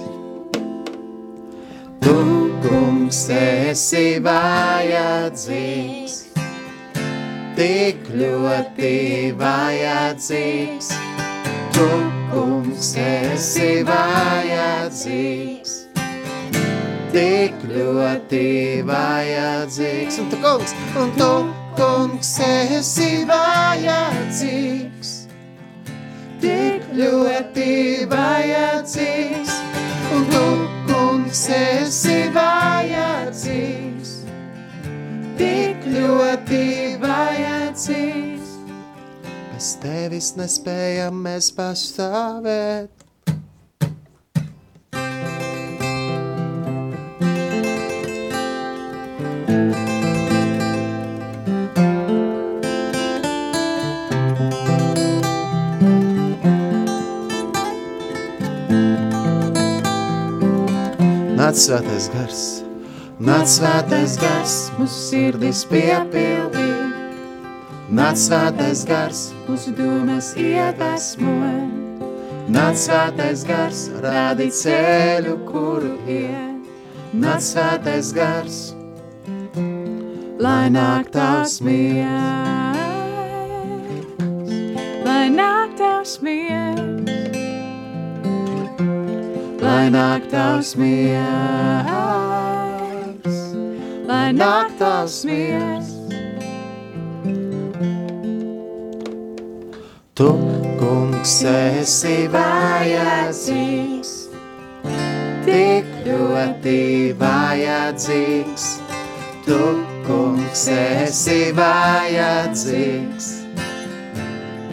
Kungs, 3.09 3.29
esi 3.33 4.21
vajadzīgs, 4.21 6.14
tik 7.57 8.05
ļoti 8.12 9.33
vajadzīgs. 9.38 10.90
Tu, 11.73 11.87
kungs, 12.29 12.90
esi 13.01 13.83
vajadzīgs, 13.88 15.73
tik 17.14 17.55
ļoti 17.73 18.85
vajadzīgs. 18.85 20.21
Un 20.21 20.29
tu, 20.29 20.37
kungs, 20.44 20.77
un 21.01 21.09
tu, 21.16 21.33
kungs, 21.81 22.35
esi 22.44 23.25
vajadzīgs, 23.33 25.14
tik 26.44 26.85
ļoti 26.92 27.73
vajadzīgs. 28.12 29.57
Un 30.09 30.23
tu, 30.33 30.44
kungs, 30.88 31.49
esi 31.53 32.17
vajadzīgs, 32.17 32.17
tevis 39.83 40.33
nespējam 40.38 41.19
mēs 41.25 41.51
pastāvēt. 41.55 42.95
Nāc 61.38 61.57
svētais 61.57 62.11
gars, 62.12 62.43
nāc 63.25 63.49
svētais 63.49 64.19
gars, 64.21 64.59
mūsu 64.77 65.01
sirdis 65.07 65.64
piepildī. 65.71 66.88
Nāc 67.88 68.18
svētais 68.20 68.83
gars, 68.85 69.20
mūsu 69.46 69.70
domas 69.72 70.35
iedvesmo. 70.37 71.33
Nāc 72.53 72.77
svētais 72.77 73.46
gars, 73.48 73.87
rādi 74.05 74.51
ceļu, 74.53 75.38
kuru 75.48 75.94
iet. 76.05 76.68
Nāc 77.16 77.40
svētais 77.46 78.12
gars, 78.12 78.59
lai 80.37 80.68
nāk 80.68 81.09
tavs 81.16 81.62
miers, 81.64 82.77
lai 85.09 85.33
nāk 85.33 85.72
tavs 85.81 86.20
miers, 86.20 87.09
lai 89.64 89.88
nāk 89.96 90.29
tavs 90.29 90.77
miers, 90.77 91.88
lai 94.12 94.29
nāk 94.37 94.77
tavs 94.77 95.24
miers. 95.24 95.88
Tu, 100.18 100.24
kungs, 100.81 101.33
esi 101.46 102.24
vajadzīgs, 102.33 104.09
tik 105.44 105.92
ļoti 106.09 106.81
vajadzīgs. 107.20 108.64
Tu, 109.46 109.59
kungs, 110.09 110.64
esi 110.74 111.38
vajadzīgs, 111.54 113.31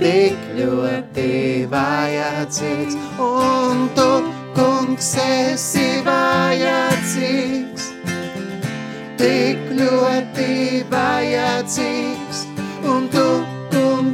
tik 0.02 0.50
ļoti 0.58 1.30
vajadzīgs. 1.70 2.98
Un 3.30 3.88
tu, 4.00 4.12
kungs, 4.58 5.12
esi 5.30 5.90
vajadzīgs, 6.10 7.92
tik 9.22 9.70
ļoti 9.78 10.56
vajadzīgs. 10.90 12.48
Un 12.82 13.06
tu, 13.14 13.28
kungs, 13.30 13.55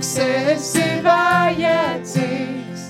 esi 0.01 0.85
vajadzīgs, 1.05 2.85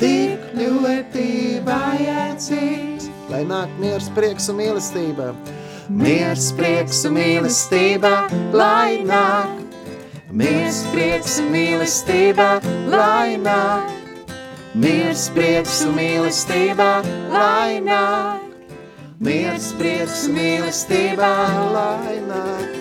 tik 0.00 0.46
ļoti 0.56 1.26
vajadzīgs. 1.66 3.10
Lai 3.28 3.42
nāk 3.48 3.72
miers, 3.80 4.08
prieks 4.16 4.48
un 4.48 4.56
mīlestība, 4.60 5.32
miers, 5.88 6.48
prieks 6.56 7.04
un 7.08 7.16
mīlestība, 7.18 8.12
lai 8.56 9.02
nāk. 9.04 9.58
Miers, 10.32 10.80
prieks 10.94 11.36
un 11.42 11.50
mīlestība, 11.52 12.54
lai 12.88 13.36
nāk. 13.36 13.92
Miers, 14.72 15.26
prieks 15.36 15.82
un 15.84 15.92
mīlestība, 15.98 17.02
lai 17.34 17.82
nāk. 17.84 18.48
Miers, 19.20 19.74
prieks 19.76 20.24
un 20.24 20.40
mīlestība, 20.40 21.34
lai 21.76 22.16
nāk. 22.30 22.80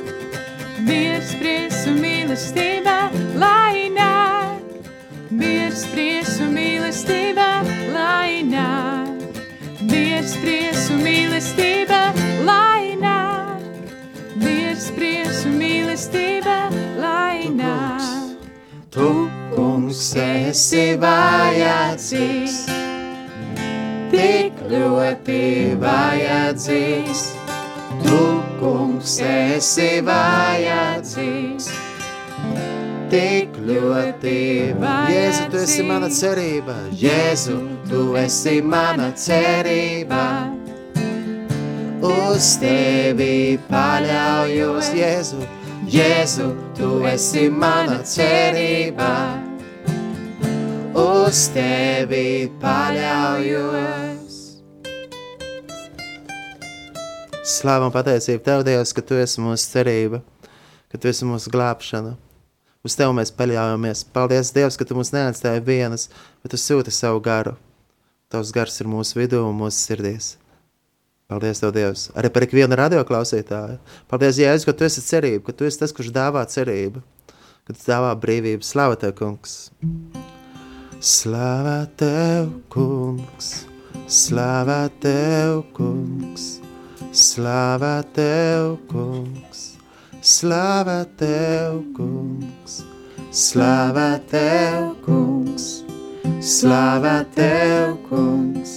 Miers, 0.87 1.35
prieks 1.43 1.83
un 1.91 1.99
mīlestība, 1.99 2.10
lai 2.31 3.89
nāk. 3.91 4.61
Miers, 5.31 5.85
prieks 5.91 6.39
un 6.39 6.53
mīlestība, 6.55 7.63
lai 7.91 8.43
nāk. 8.43 9.19
Miers, 9.81 10.37
prieks 10.39 10.89
un 10.91 11.03
mīlestība, 11.03 12.13
lai 12.45 12.95
nāk. 12.95 13.59
Miers, 14.39 14.91
prieks 14.95 15.43
un 15.45 15.57
mīlestība, 15.59 16.71
lai 16.99 17.49
nāk. 17.51 18.07
Tu, 18.91 19.29
kungs, 19.51 20.15
esi 20.15 20.95
vajadzīgs, 20.99 22.57
tik 24.11 24.53
ļoti 24.71 25.75
vajadzīgs. 25.83 27.27
Tu, 28.03 28.25
kungs, 28.59 29.19
esi 29.19 29.93
vajadzīgs, 30.07 31.71
tik 33.11 33.57
ļoti. 33.67 34.37
Jēzu, 35.11 35.47
tu 35.51 35.59
esi 35.59 35.83
mana 35.83 36.07
cerība, 36.13 36.75
Jēzu, 36.95 37.57
tu 37.89 38.15
esi 38.19 38.61
mana 38.63 39.11
cerība. 39.17 40.23
Uz 42.01 42.55
tevi 42.61 43.59
paļaujos, 43.67 44.93
Jēzu, 44.97 45.43
Jēzu, 45.91 46.47
tu 46.77 47.03
esi 47.11 47.49
mana 47.51 47.99
cerība. 48.07 49.11
Uz 50.97 51.45
tevi 51.53 52.49
paļaujos. 52.63 54.39
Slāva 57.51 57.87
un 57.87 57.93
pateicība 57.93 58.43
Tev, 58.45 58.63
Dievs, 58.65 58.91
ka 58.95 59.03
Tu 59.03 59.17
esi 59.19 59.41
mūsu 59.43 59.71
cerība, 59.73 60.21
ka 60.91 60.99
Tu 61.01 61.11
esi 61.11 61.27
mūsu 61.27 61.51
glābšana. 61.53 62.15
Uz 62.81 62.95
Tevi 62.97 63.13
mēs 63.13 63.29
paļaujamies. 63.37 64.05
Paldies, 64.13 64.49
Dievs, 64.55 64.77
ka 64.79 64.87
Tu 64.89 64.97
mūs 64.97 65.13
neatstāji 65.13 65.61
vienas, 65.67 66.07
bet 66.41 66.53
Tu 66.53 66.57
sūti 66.57 66.93
savu 66.93 67.21
garu. 67.21 67.53
Tavs 68.31 68.53
gars 68.55 68.79
ir 68.81 68.89
mūsu 68.89 69.19
vidū 69.19 69.43
un 69.45 69.57
mūsu 69.59 69.77
sirdīs. 69.77 70.35
Paldies, 71.29 71.61
Tev, 71.61 71.75
Dievs. 71.75 72.07
Arī 72.17 72.31
par 72.33 72.47
ikvienu 72.47 72.79
radioklausītāju. 72.79 73.77
Paldies, 74.09 74.39
Jēzus, 74.41 74.65
ka 74.65 74.73
Tu 74.73 74.87
esi 74.89 75.03
cerība, 75.05 75.45
ka 75.47 75.55
Tu 75.55 75.69
esi 75.69 75.81
tas, 75.83 75.93
kurš 75.93 76.09
dāvā 76.15 76.41
cerību, 76.49 77.03
ka 77.67 77.75
Tu 77.75 77.85
dāvā 77.85 78.15
brīvību. 78.23 78.65
Slāva 78.65 78.97
Tev, 78.99 79.13
kungs! 79.19 79.57
Slāva 81.01 81.85
Tev, 82.01 82.49
kungs! 82.73 83.51
Slāva 84.11 84.85
Tev, 85.03 85.61
kungs! 85.77 86.55
Slāva 87.13 87.99
Tev, 88.15 88.79
kungs! 88.89 89.70
Slāva 90.21 91.01
Tev, 91.17 91.79
kungs! 91.97 92.83
Slāva 93.33 94.19
Tev, 94.29 94.91
kungs! 95.01 95.81
Slāva 96.45 97.25
Tev, 97.33 97.95
kungs! 98.05 98.75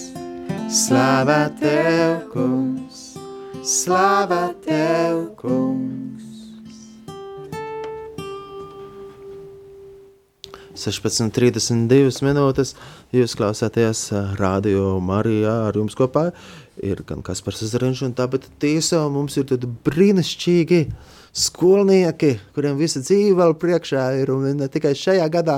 Slāva 0.73 1.43
Tev, 1.61 2.23
kungs! 2.33 3.13
Slāva 3.61 4.55
Tev, 4.65 5.21
kungs! 5.37 6.25
16,32 10.73 12.25
minūtes. 12.25 12.73
Jūs 13.13 13.37
klausāties 13.37 14.07
ā, 14.17 14.31
radio 14.41 14.95
Marijā 14.97 15.59
ar 15.69 15.77
jums 15.77 15.93
kopā. 15.93 16.31
Ir 16.81 17.05
gan 17.05 17.21
Kaspars 17.21 17.61
Zariņš 17.69 18.07
un 18.09 18.17
tāpat 18.17 18.49
tiesā 18.57 19.05
mums 19.13 19.37
ir 19.37 19.45
tādi 19.53 19.69
brīnišķīgi 19.85 20.81
skolnieki, 21.35 22.37
kuriem 22.55 22.77
visa 22.79 23.01
dzīve 23.03 23.35
vēl 23.41 23.53
priekšā 23.59 24.03
ir, 24.21 24.29
ne 24.55 24.67
tikai 24.71 24.93
šajā 24.95 25.25
gadā, 25.33 25.57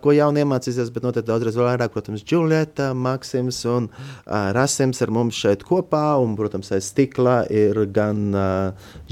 ko 0.00 0.14
jauni 0.14 0.40
iemācīsies, 0.40 0.88
bet 0.94 1.04
noteikti 1.04 1.28
daudzreiz 1.28 1.58
vairāk, 1.58 1.92
protams, 1.92 2.22
Džulieta, 2.24 2.92
Maksims 2.96 3.58
un 3.68 3.90
Rasims 4.24 5.02
ar 5.04 5.12
mums 5.12 5.36
šeit 5.36 5.66
kopā, 5.68 6.14
un, 6.22 6.32
protams, 6.38 6.70
aiz 6.72 6.88
stikla 6.88 7.42
ir 7.52 7.82
gan 7.92 8.32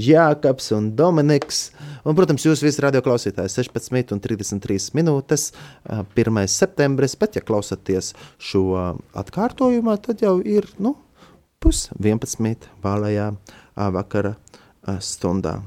Jākaps 0.01 0.71
un 0.73 0.89
Dominiks, 0.97 1.67
un, 2.01 2.17
protams, 2.17 2.47
jūs 2.47 2.63
visi 2.65 2.81
radioklausītāji 2.85 3.53
16 3.53 4.15
un 4.15 4.23
33 4.23 4.89
minūtes, 4.97 5.51
ā, 5.85 6.01
1. 6.17 6.41
septembris, 6.49 7.17
bet 7.21 7.37
ja 7.37 7.45
klausaties 7.45 8.15
šo 8.41 8.65
atkārtojumā, 9.13 9.99
tad 10.01 10.25
jau 10.25 10.39
ir, 10.41 10.71
nu, 10.81 10.95
pus-11 11.61 12.65
vēlējā 12.81 13.29
ā, 13.29 13.93
vakara 13.93 14.33
stundā. 15.03 15.59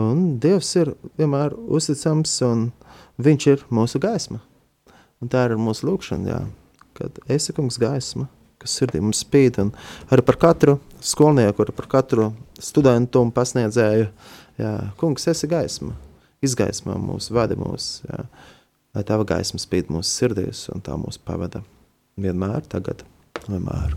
Un 0.00 0.38
Dievs 0.40 0.70
ir 0.80 0.94
vienmēr 1.20 1.52
uzticams, 1.52 2.38
un 2.46 2.70
Viņš 3.22 3.46
ir 3.50 3.64
mūsu 3.70 4.00
gaisma. 4.00 4.40
Un 5.22 5.30
tā 5.30 5.44
ir 5.46 5.58
mūsu 5.60 5.86
lūkšana, 5.86 6.30
jā, 6.32 6.38
kad 6.96 7.18
esi 7.30 7.52
kungs 7.54 7.76
gaisma, 7.78 8.26
kas 8.62 8.74
sirdī 8.78 9.02
mums 9.02 9.20
spīd, 9.22 9.60
un 9.62 9.70
arī 10.10 10.24
par 10.26 10.38
katru 10.40 10.78
skolnieku, 11.04 11.68
par 11.76 11.88
katru 11.92 12.30
studentu 12.58 13.22
un 13.22 13.30
pasniedzēju, 13.34 14.08
jā, 14.58 14.72
kungs, 14.98 15.28
esi 15.30 15.50
gaisma, 15.50 15.94
izgaismā 16.42 16.96
mūs, 16.98 17.30
vadi 17.34 17.58
mūs, 17.60 17.92
jā, 18.08 18.24
lai 18.96 19.04
tava 19.06 19.28
gaisma 19.28 19.62
spīd 19.62 19.92
mūsu 19.92 20.10
sirdīs, 20.10 20.66
un 20.74 20.82
tā 20.82 20.96
mūs 20.98 21.20
pavada 21.22 21.62
vienmēr, 22.18 22.64
tagad, 22.72 23.06
vienmēr. 23.46 23.94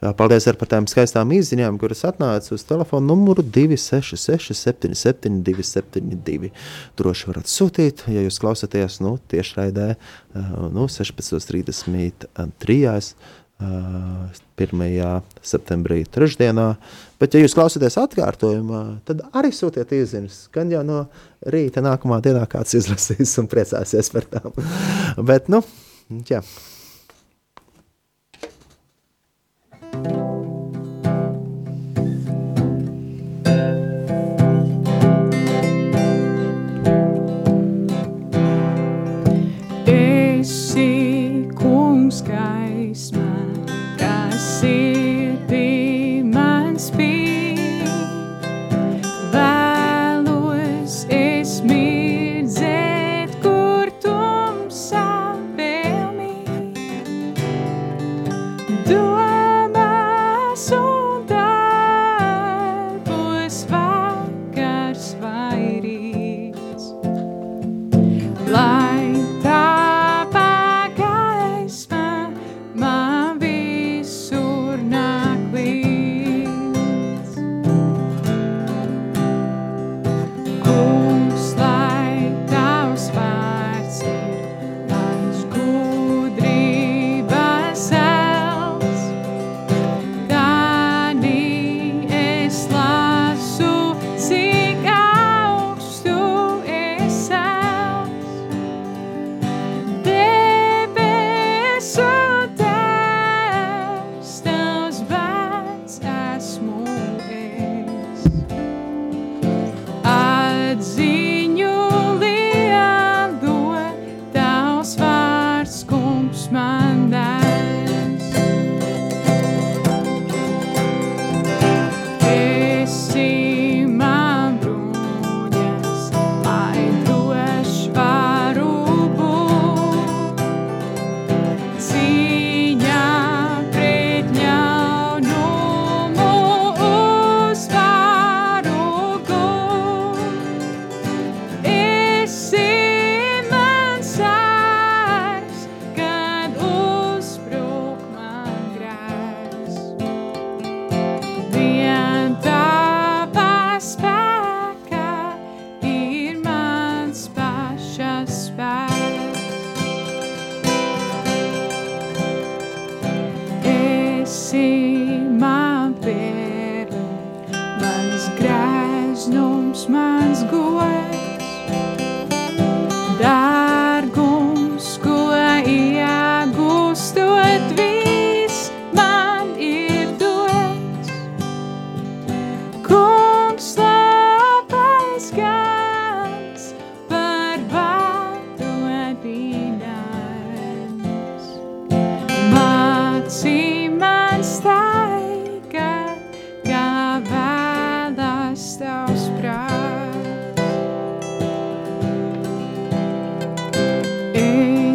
Paldies 0.00 0.46
par 0.56 0.68
tām 0.70 0.86
skaistām 0.88 1.28
izziņām, 1.36 1.76
kuras 1.80 2.06
atnāca 2.08 2.54
uz 2.56 2.62
telefona 2.64 3.04
numuru 3.10 3.42
266, 3.44 4.54
77, 4.56 5.42
272. 5.44 6.48
Droši 6.96 7.28
varat 7.28 7.50
sūtīt, 7.52 8.06
ja 8.08 8.24
jūs 8.24 8.40
klausāties 8.40 8.96
nu, 9.04 9.18
tiešraidē 9.28 9.90
nu, 10.72 10.88
16.33. 10.88 13.12
1. 13.60 15.20
septembrī, 15.44 16.08
trešdienā. 16.08 16.80
Bet, 17.20 17.36
ja 17.36 17.44
jūs 17.44 17.52
klausāties 17.52 18.00
atkārtojumā, 18.00 19.04
tad 19.04 19.20
arī 19.36 19.52
sūtiet 19.52 19.92
izziņas. 19.92 20.48
Gan 20.54 20.72
jau 20.72 20.80
no 20.86 21.02
rīta 21.44 21.84
nākamā 21.84 22.22
dienā 22.24 22.48
kāds 22.48 22.72
izlasīs 22.80 23.36
un 23.42 23.52
priecāsies 23.52 24.08
par 24.16 24.24
tām. 24.32 24.48
Bet, 25.28 25.52
nu, 25.52 25.60
jā. 26.30 26.40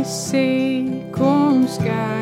Esi 0.05 0.85
kungs 1.11 1.79
gaisma, 1.79 2.14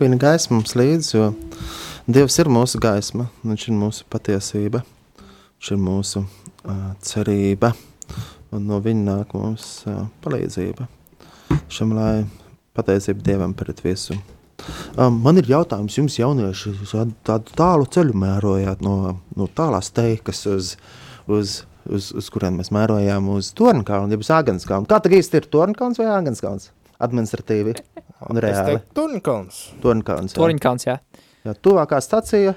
Viņa 0.00 0.18
gaisma 0.20 0.58
mums 0.58 0.76
līdzi, 0.78 1.12
jo 1.16 1.30
Dievs 2.06 2.36
ir 2.38 2.50
mūsu 2.52 2.80
gaisma, 2.82 3.28
Viņš 3.46 3.68
ir 3.68 3.76
mūsu 3.78 4.06
patiesība, 4.12 4.82
Viņš 5.18 5.70
ir 5.72 5.80
mūsu 5.82 6.22
uh, 6.22 6.88
cerība, 7.02 7.72
un 8.54 8.66
no 8.68 8.80
viņa 8.84 9.04
nāk 9.06 9.36
mums 9.36 9.68
uh, 9.88 10.04
palīdzība. 10.24 10.88
Šam 11.72 11.94
lai 11.96 12.26
pateicība 12.76 13.24
Dievam 13.26 13.54
pret 13.56 13.80
visu. 13.84 14.18
Um, 14.96 15.20
man 15.24 15.40
ir 15.40 15.48
jautājums 15.50 15.96
jums, 15.98 16.18
jaunieši, 16.18 16.74
jūs 16.80 16.94
tādu 17.26 17.56
tālu 17.56 17.88
ceļu 17.88 18.16
mērojāt 18.16 18.84
no, 18.84 19.16
no 19.36 19.48
tālās 19.56 19.92
teikas 19.94 20.44
uz, 20.50 20.76
uz 21.26 21.62
uz, 21.90 22.10
uz 22.16 22.30
kuriem 22.32 22.58
mēs 22.60 22.72
mērojām 22.74 23.28
uz 23.34 23.52
Tornkalnu, 23.56 24.14
jeb 24.14 24.24
uz 24.24 24.32
Āgenskalnu. 24.34 24.88
Kā 24.90 24.98
tagad 25.02 25.20
īsti 25.20 25.40
ir 25.40 25.48
Tornkalns 25.52 26.00
vai 26.00 26.08
Āgenskalns? 26.14 26.70
Administratīvi 27.02 27.76
un 28.28 28.42
reāli. 28.42 28.76
teiktu, 28.76 28.94
Turnkalns. 28.96 29.62
Tornkalns. 29.82 30.36
jā. 30.36 30.40
Toriņkalns, 30.42 30.86
jā. 30.88 30.98
Jā, 31.46 31.54
tuvākā 31.62 32.00
stacija, 32.02 32.56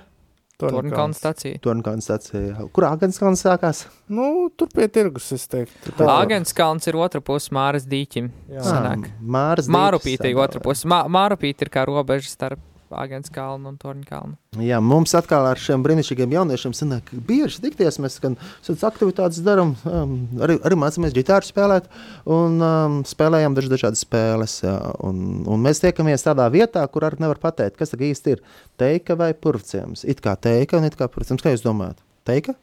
Toriņkalns 0.59 1.19
stacija. 1.21 1.59
Tornkalns 1.63 2.03
stacija. 2.09 2.65
Kur 2.75 2.83
Āgenskalns 2.89 3.43
sākās? 3.45 3.85
Nu, 4.11 4.49
tur 4.59 4.67
pie 4.73 4.89
tirgus, 4.91 5.29
es 5.31 5.47
teiktu. 5.47 5.93
Āgenskalns 6.03 6.89
ir 6.91 6.97
otra 6.99 7.21
puse 7.23 7.53
Māras 7.55 7.85
dīķim. 7.87 8.27
Jā. 8.51 8.65
Sanāk. 8.67 9.07
Māras 9.23 9.69
Mārupīte 9.71 10.27
ir 10.27 10.41
otra 10.43 10.59
puse. 10.63 10.83
Mā, 10.89 11.05
Mārupīte 11.07 11.63
ir 11.63 11.71
kā 11.71 11.85
robeža 11.87 12.27
starp 12.33 12.59
Āgenskalnu 12.95 13.69
un 13.69 13.77
Toriņkalnu. 13.81 14.37
Jā, 14.65 14.79
mums 14.81 15.13
atkal 15.17 15.45
ar 15.49 15.59
šiem 15.61 15.83
brīnišķīgiem 15.85 16.35
jauniešiem 16.37 16.73
sanāk, 16.77 17.11
bieži 17.27 17.61
tikties. 17.63 17.99
Mēs 18.01 18.17
gan 18.23 18.37
tādas 18.65 18.85
aktivitātes 18.89 19.41
darām, 19.45 19.75
um, 19.89 20.15
arī, 20.41 20.57
arī 20.65 20.79
mācāmies 20.79 21.13
ģitāru 21.17 21.49
spēlēt 21.49 21.89
un 22.29 22.57
um, 22.57 22.97
spēlējam 23.07 23.57
daž, 23.57 23.69
dažādas 23.73 24.05
spēles. 24.05 24.59
Jā, 24.65 24.77
un, 25.05 25.43
un 25.49 25.67
mēs 25.67 25.83
tiekamies 25.83 26.25
tādā 26.25 26.47
vietā, 26.53 26.85
kur 26.89 27.05
arī 27.09 27.21
nevar 27.25 27.41
pateikt, 27.43 27.77
kas 27.79 27.93
tagad 27.93 28.09
īsti 28.09 28.37
ir 28.37 28.41
teika 28.81 29.19
vai 29.19 29.33
purvciems. 29.37 30.05
It 30.09 30.23
kā 30.25 30.33
teika 30.39 30.81
un 30.81 30.89
it 30.89 30.97
kā 30.99 31.11
purvciems. 31.11 31.45
Kā 31.45 31.53
jūs 31.53 31.65
domājat? 31.65 32.01
Teika? 32.29 32.57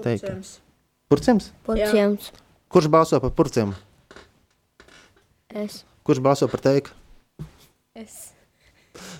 Teika. 0.00 0.32
Purcēms. 0.32 0.50
Purvciems? 1.10 1.50
Purciems. 1.66 2.30
Kurš 2.70 2.86
balso 2.88 3.18
par 3.20 3.32
purvciem? 3.36 3.74
Es. 5.50 5.82
Kurš 6.06 6.22
balso 6.24 6.48
par 6.48 6.62
teiku? 6.62 6.94
Es. 7.98 8.30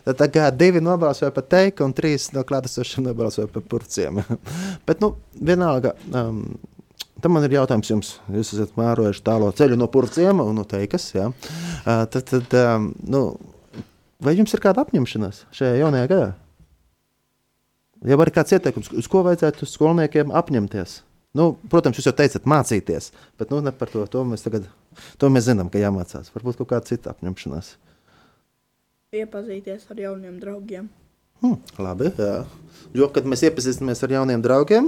Tad 0.04 0.18
tā 0.18 0.26
kā 0.32 0.48
divi 0.54 0.82
nobalsoja 0.82 1.30
par 1.34 1.46
teiku, 1.50 1.86
un 1.86 1.94
trīs 1.96 2.30
no 2.34 2.42
klātesošiem 2.46 3.06
nobalsoja 3.06 3.50
par 3.52 3.64
purciem. 3.70 4.22
Bet, 4.88 5.02
nu, 5.04 5.12
vienalga, 5.36 5.94
um, 6.10 6.42
tam 7.22 7.36
man 7.36 7.46
ir 7.46 7.58
jautājums 7.58 7.92
jums. 7.92 8.12
Jūs 8.32 8.54
esat 8.56 8.76
mērojuši 8.80 9.24
tālo 9.26 9.50
ceļu 9.56 9.78
no 9.78 9.90
purciem 9.92 10.42
un 10.42 10.56
no 10.58 10.66
teikas. 10.68 11.10
Ja? 11.14 11.30
Uh, 11.30 12.04
tad, 12.10 12.24
tad 12.32 12.56
um, 12.60 12.90
nu, 13.06 13.24
vai 14.22 14.36
jums 14.38 14.56
ir 14.56 14.64
kāda 14.64 14.86
apņemšanās 14.86 15.44
šajā 15.56 15.82
jaunajā 15.82 16.10
gadā? 16.14 16.32
Ja 18.08 18.16
var 18.16 18.32
kāds 18.32 18.56
ieteikums, 18.56 18.88
uz 18.96 19.06
ko 19.12 19.20
vajadzētu 19.26 19.68
skolniekiem 19.68 20.32
apņemties? 20.32 21.02
Nu, 21.36 21.52
protams, 21.70 22.00
jūs 22.00 22.08
jau 22.08 22.14
teicat, 22.16 22.46
mācīties, 22.48 23.12
bet 23.38 23.52
nu, 23.52 23.60
par 23.76 23.90
to. 23.92 24.02
To 24.10 24.24
mēs 24.26 24.42
tagad 24.42 24.64
to 25.20 25.28
mēs 25.30 25.46
zinām, 25.46 25.68
ka 25.70 25.78
jāmācās. 25.78 26.32
Varbūt 26.34 26.58
kaut 26.58 26.72
kāda 26.72 26.88
cita 26.90 27.12
apņemšanās. 27.12 27.74
Iepazīties 29.10 29.88
ar 29.90 29.98
jauniem 29.98 30.36
draugiem. 30.38 30.84
Hmm, 31.42 31.56
labi, 31.82 32.12
jā. 32.14 32.44
Jo, 32.94 33.08
kad 33.10 33.24
mēs 33.26 33.40
iepazīstamies 33.48 34.04
ar 34.06 34.12
jauniem 34.14 34.44
draugiem, 34.44 34.86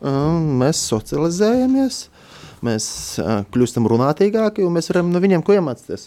um, 0.00 0.46
mēs 0.62 0.80
socializējamies, 0.88 1.98
mēs 2.64 2.86
uh, 3.20 3.42
kļūstam 3.52 3.84
runātīgāki 3.92 4.64
un 4.64 4.72
mēs 4.78 4.88
varam 4.88 5.10
no 5.12 5.20
viņiem 5.20 5.44
ko 5.44 5.58
iemācīties. 5.58 6.06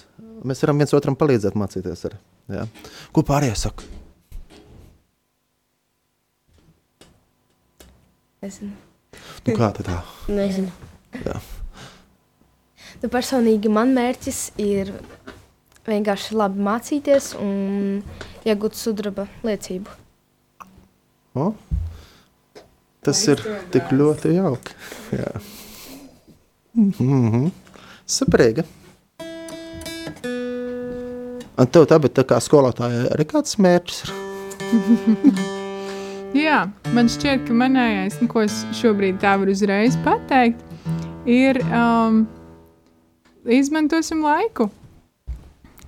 Mēs 0.49 0.65
varam 0.65 0.81
viens 0.81 0.95
otram 0.97 1.13
palīdzēt 1.19 1.53
mācīties. 1.61 2.01
Ar, 2.09 2.17
jā. 2.57 2.65
ko 3.13 3.21
pārējie 3.29 3.61
saka? 3.67 3.85
Nezinu. 8.41 8.73
Nu, 9.45 9.53
kā 9.53 9.69
tad 9.77 9.91
tā? 9.91 9.99
Nezinu. 10.41 10.73
Nu, 12.97 13.13
personīgi 13.13 13.69
man 13.69 13.93
mērķis 13.93 14.47
ir 14.57 14.89
vienkārši 15.87 16.37
labi 16.37 16.63
mācīties 16.63 17.33
un 17.41 18.01
iegūt 18.47 18.77
sudraba 18.79 19.27
liecību. 19.43 19.89
O? 21.33 21.53
Tas 23.03 23.19
ir 23.27 23.41
tik 23.73 23.91
ļoti 23.91 24.35
jauki. 24.37 24.77
Jā. 25.11 25.33
Mm 26.73 26.91
-hmm. 26.97 27.51
Saprīgi. 28.05 28.63
Un 31.57 31.67
tev 31.67 31.85
tā, 31.85 31.99
bet 32.01 32.13
tā 32.17 32.23
kā 32.23 32.39
skolotāja 32.41 33.11
arī 33.13 33.25
kāds 33.29 33.57
mērķis 33.61 34.03
ir? 34.03 34.13
Jā, 36.45 36.63
man 36.95 37.09
šķiet, 37.13 37.43
ka 37.45 37.53
manējais, 37.53 38.17
ko 38.31 38.41
es 38.41 38.65
šobrīd 38.73 39.19
tā 39.21 39.35
varu 39.37 39.53
uzreiz 39.53 39.93
pateikt, 40.05 40.57
ir 41.29 41.59
um, 41.69 42.27
izmantosim 43.45 44.23
laiku. 44.25 44.69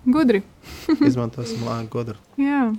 Gudri. 0.05 0.43
Izmantosim 1.09 1.65
laiku 1.65 1.97
gudru. 1.99 2.19
Jā, 2.41 2.69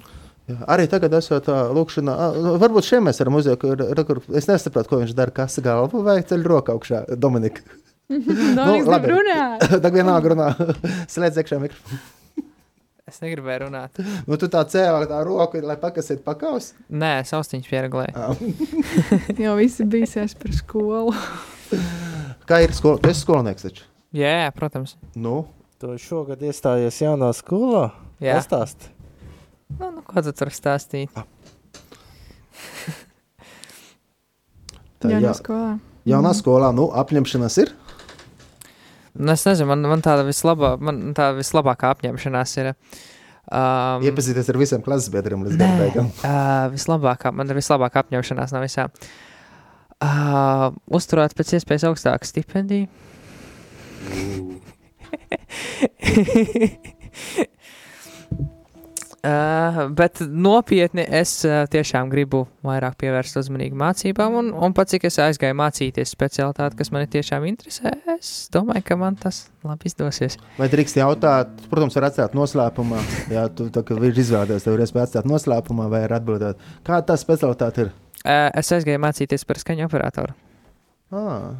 Jā, 0.46 0.60
arī 0.70 0.84
tagad 0.86 1.14
esot 1.18 1.48
tā 1.48 1.56
lūkšanā, 1.74 2.12
ā, 2.14 2.26
varbūt 2.62 2.86
šiem 2.86 3.08
mēs 3.08 3.18
varam 3.18 3.34
uzliekt, 3.40 3.64
kur, 4.06 4.20
es 4.38 4.46
nesaprotu, 4.46 4.92
ko 4.92 5.00
viņš 5.00 5.14
dara, 5.18 5.32
kas 5.34 5.58
galvu 5.58 6.04
vai 6.06 6.20
ceļ 6.22 6.44
roku 6.46 6.70
augšā, 6.76 7.00
Dominika. 7.18 7.64
Dominika 8.54 8.92
labi. 8.92 9.08
grib 9.08 9.16
runāt. 9.16 9.64
Tagad 9.82 9.96
vienalga 9.98 10.30
runā, 10.30 10.46
slēdz 11.10 11.40
iekšā 11.42 11.58
mikrofonu. 11.64 11.98
Es 13.06 13.18
negribēju 13.22 13.64
runāt. 13.64 13.98
Nu, 14.26 14.38
tu 14.38 14.46
tā 14.50 14.62
cēlā 14.70 15.04
tā 15.10 15.18
roku, 15.26 15.58
lai 15.62 15.76
pakasītu 15.82 16.24
pakaus. 16.26 16.72
Nē, 16.90 17.20
saustiņš 17.26 17.68
pieregulēja. 17.70 18.32
Jo 19.42 19.52
visi 19.58 19.86
bija 19.86 20.24
par 20.42 20.54
skolu. 20.54 21.14
Kā 22.46 22.62
ir 22.62 22.74
skola? 22.74 22.98
Tu 23.02 23.10
esi 23.10 23.22
skolnieks 23.22 23.66
taču. 23.66 23.86
Jā, 24.14 24.50
protams. 24.54 24.96
Nu, 25.18 25.44
Tu 25.76 25.92
šogad 26.00 26.40
iestājies 26.40 26.96
jaunā 27.02 27.28
skolā? 27.36 27.90
Jā. 28.22 28.38
Pastāsti. 28.38 28.88
Nu, 29.76 29.90
nu, 29.92 30.00
ko 30.06 30.22
tu 30.24 30.32
tur 30.32 30.48
stāstīji? 30.54 31.08
tā 35.02 35.10
Jā, 35.10 35.18
jā, 35.20 35.28
no 35.28 35.34
skolā. 35.36 35.72
jaunā 36.08 36.32
skolā, 36.38 36.70
nu, 36.76 36.86
apņemšanās 36.96 37.58
ir. 37.64 37.74
Nu, 39.16 39.32
es 39.34 39.44
nezinu, 39.48 39.68
man, 39.68 39.84
man 39.88 40.00
tāda 40.04 40.24
vislabā, 40.28 40.74
man 40.80 41.12
tā 41.16 41.30
vislabākā 41.36 41.92
apņemšanās 41.96 42.56
ir. 42.62 42.66
Um, 43.46 44.02
Iepazīties 44.02 44.48
ar 44.50 44.58
visiem 44.58 44.82
klases 44.84 45.10
biedriem 45.12 45.44
līdz 45.46 45.56
Nē, 45.60 45.68
beigām. 45.80 46.08
uh, 46.26 46.66
vislabākā, 46.72 47.30
man 47.36 47.52
ir 47.52 47.56
vislabākā 47.60 48.02
apņemšanās 48.06 48.50
no 48.56 48.60
visām. 48.64 48.88
Uh, 49.96 50.72
uzturēt 50.92 51.32
pēc 51.38 51.48
iespējas 51.60 51.84
augstāku 51.88 52.24
stipendiju. 52.28 52.88
Uh, 59.26 59.88
bet 59.96 60.20
nopietni 60.20 61.02
es 61.18 61.30
uh, 61.48 61.64
tiešām 61.72 62.10
gribu 62.12 62.44
vairāk 62.66 62.94
pievērst 63.00 63.38
uzmanību 63.40 63.78
mācībām, 63.80 64.36
un, 64.38 64.50
un 64.54 64.74
pat 64.76 64.92
cik 64.92 65.08
es 65.08 65.16
aizgāju 65.24 65.56
mācīties 65.58 66.12
specialitāti, 66.14 66.76
kas 66.78 66.92
mani 66.94 67.08
tiešām 67.10 67.46
interesē, 67.48 67.90
es 68.12 68.28
domāju, 68.54 68.84
ka 68.86 68.98
man 69.00 69.16
tas 69.18 69.40
labi 69.66 69.90
izdosies. 69.90 70.36
Vai 70.60 70.68
drīkst 70.70 71.00
jautāt, 71.00 71.50
protams, 71.72 71.96
var 71.98 72.06
atstāt 72.12 72.36
noslēpumā. 72.38 73.02
Jā, 73.32 73.48
tu 73.50 73.66
tā 73.74 73.82
kā 73.88 73.98
ir 73.98 74.22
izvēlējies, 74.22 74.68
tev 74.68 74.76
ir 74.76 74.84
iespēja 74.86 75.08
atstāt 75.08 75.30
noslēpumā 75.32 75.88
vai 75.90 76.04
ar 76.06 76.18
atbildēt. 76.20 76.62
Kāda 76.86 77.08
tā 77.10 77.18
specialitāte 77.18 77.88
ir? 77.88 77.94
Uh, 78.20 78.46
es 78.52 78.70
aizgāju 78.78 79.02
mācīties 79.02 79.48
par 79.48 79.58
skaņu 79.64 79.88
operatoru. 79.88 80.38
Ah, 81.10 81.56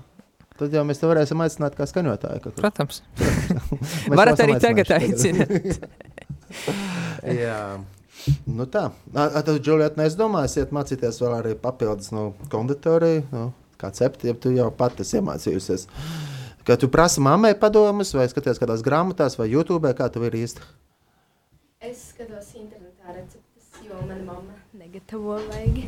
tad 0.60 0.74
jau 0.74 0.84
mēs 0.86 1.00
te 1.00 1.08
varēsim 1.10 1.42
aicināt 1.44 1.76
kā 1.78 1.86
skaņotāju. 1.88 2.42
kaut. 2.44 2.60
Protams, 2.60 3.02
varat 4.20 4.42
arī 4.44 4.58
tagad 4.62 4.94
aicināt. 4.98 5.84
Jā. 7.42 7.60
Nu 8.48 8.64
tā, 8.70 8.88
tad, 9.14 9.50
Džuliet, 9.62 9.98
neizdomāsiet 10.00 10.72
mācīties 10.74 11.20
vēl 11.22 11.34
arī 11.36 11.52
papildus 11.60 12.10
no 12.14 12.32
konditorija, 12.50 13.22
nu, 13.30 13.50
kā 13.78 13.92
cepti, 13.94 14.30
ja 14.30 14.34
tu 14.34 14.50
jau 14.54 14.70
pati 14.74 15.04
esi 15.04 15.20
iemācījusies. 15.20 15.86
Kad 16.66 16.82
tu 16.82 16.90
prasi 16.90 17.22
mammai 17.22 17.52
padomus, 17.60 18.10
vai 18.18 18.26
skaties 18.30 18.58
kādās 18.58 18.82
grāmatās, 18.82 19.38
vai 19.38 19.46
YouTube, 19.52 19.92
kā 19.94 20.08
tev 20.10 20.26
ir 20.26 20.40
īsti? 20.40 20.64
Es 21.86 22.08
skatos 22.10 22.50
internetā 22.58 23.14
receptes, 23.14 23.70
jo 23.86 24.00
mana 24.00 24.24
mamma 24.26 24.58
negatavo 24.74 25.38
vajag. 25.46 25.86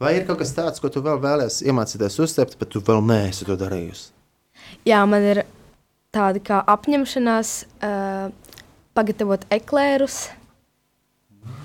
Vai 0.00 0.14
ir 0.16 0.24
kaut 0.24 0.40
kas 0.40 0.54
tāds, 0.56 0.80
ko 0.80 0.88
tu 0.88 1.02
vēl 1.04 1.18
vēlēsies 1.20 1.66
iemācīties 1.68 2.14
uzcept, 2.24 2.56
bet 2.60 2.70
tu 2.72 2.80
vēl 2.84 3.02
neesi 3.04 3.44
to 3.44 3.56
darījusi? 3.60 4.06
Jā, 4.88 5.02
man 5.04 5.26
ir 5.28 5.42
tāda 6.14 6.40
kā 6.40 6.60
apņemšanās 6.72 7.50
uh, 7.84 8.30
pagatavot 8.96 9.44
eklērus. 9.52 10.22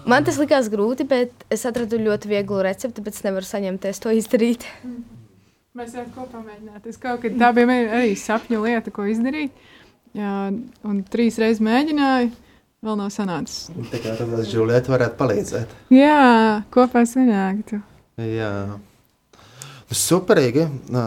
Man 0.06 0.28
tas 0.28 0.36
likās 0.42 0.68
grūti, 0.72 1.08
bet 1.08 1.48
es 1.52 1.64
atradu 1.66 1.98
ļoti 2.02 2.30
vieglu 2.34 2.60
recepti, 2.68 3.04
bet 3.06 3.16
es 3.16 3.24
nevaru 3.24 3.48
saņemties 3.48 4.04
to 4.04 4.12
izdarīt. 4.14 4.68
Mēs 5.76 5.96
varam 5.96 6.12
kopā 6.16 6.44
mēģināt. 6.44 6.92
Es 6.92 7.00
kaut 7.00 7.24
kad 7.24 7.40
tā 7.40 7.54
bija 7.56 7.80
arī 8.02 8.14
sapņu 8.20 8.62
lieta, 8.68 8.92
ko 8.96 9.08
izdarīt. 9.12 9.66
Jā, 10.16 10.36
un 10.88 11.02
trīs 11.12 11.40
reizes 11.40 11.64
mēģināju, 11.64 12.30
vēl 12.84 13.00
nav 13.00 13.16
sanācis. 13.16 13.72
Tā 13.92 14.04
kā 14.04 14.20
tad 14.20 14.38
Džuliet 14.44 14.92
varētu 14.92 15.20
palīdzēt. 15.24 15.76
Jā, 15.96 16.64
kopā 16.72 17.08
sanāktu. 17.10 17.82
Jā. 18.18 18.80
Superīgi. 19.92 20.68
Nā, 20.94 21.04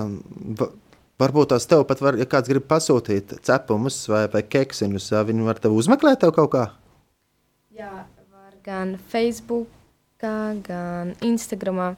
va- 0.61 0.73
Varbūt 1.19 1.49
tās 1.51 1.65
tev 1.67 1.81
pat 1.83 1.99
var, 1.99 2.15
ja 2.15 2.23
kāds 2.31 2.47
grib 2.47 2.63
pasūtīt 2.71 3.33
cepumus 3.43 3.97
vai, 4.07 4.29
vai 4.31 4.39
keksiņus, 4.47 5.09
viņi 5.27 5.43
var 5.49 5.59
tev 5.59 5.73
uzmeklēt 5.75 6.21
tev 6.23 6.31
kaut 6.37 6.53
kā. 6.53 6.61
Jā, 7.75 8.05
var 8.31 8.53
gan 8.63 8.93
Facebook, 9.11 9.67
gan 10.23 11.17
Instagram. 11.21 11.97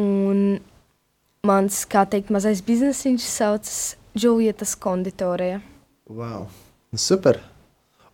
Un 0.00 0.40
mans, 1.44 1.82
kā 1.84 2.06
teikt, 2.08 2.32
mazais 2.32 2.62
biznesiņš 2.64 3.20
saucas 3.28 3.96
Džulietas 4.16 4.72
konditorija. 4.80 5.60
Wow. 6.08 6.48
Super. 6.96 7.42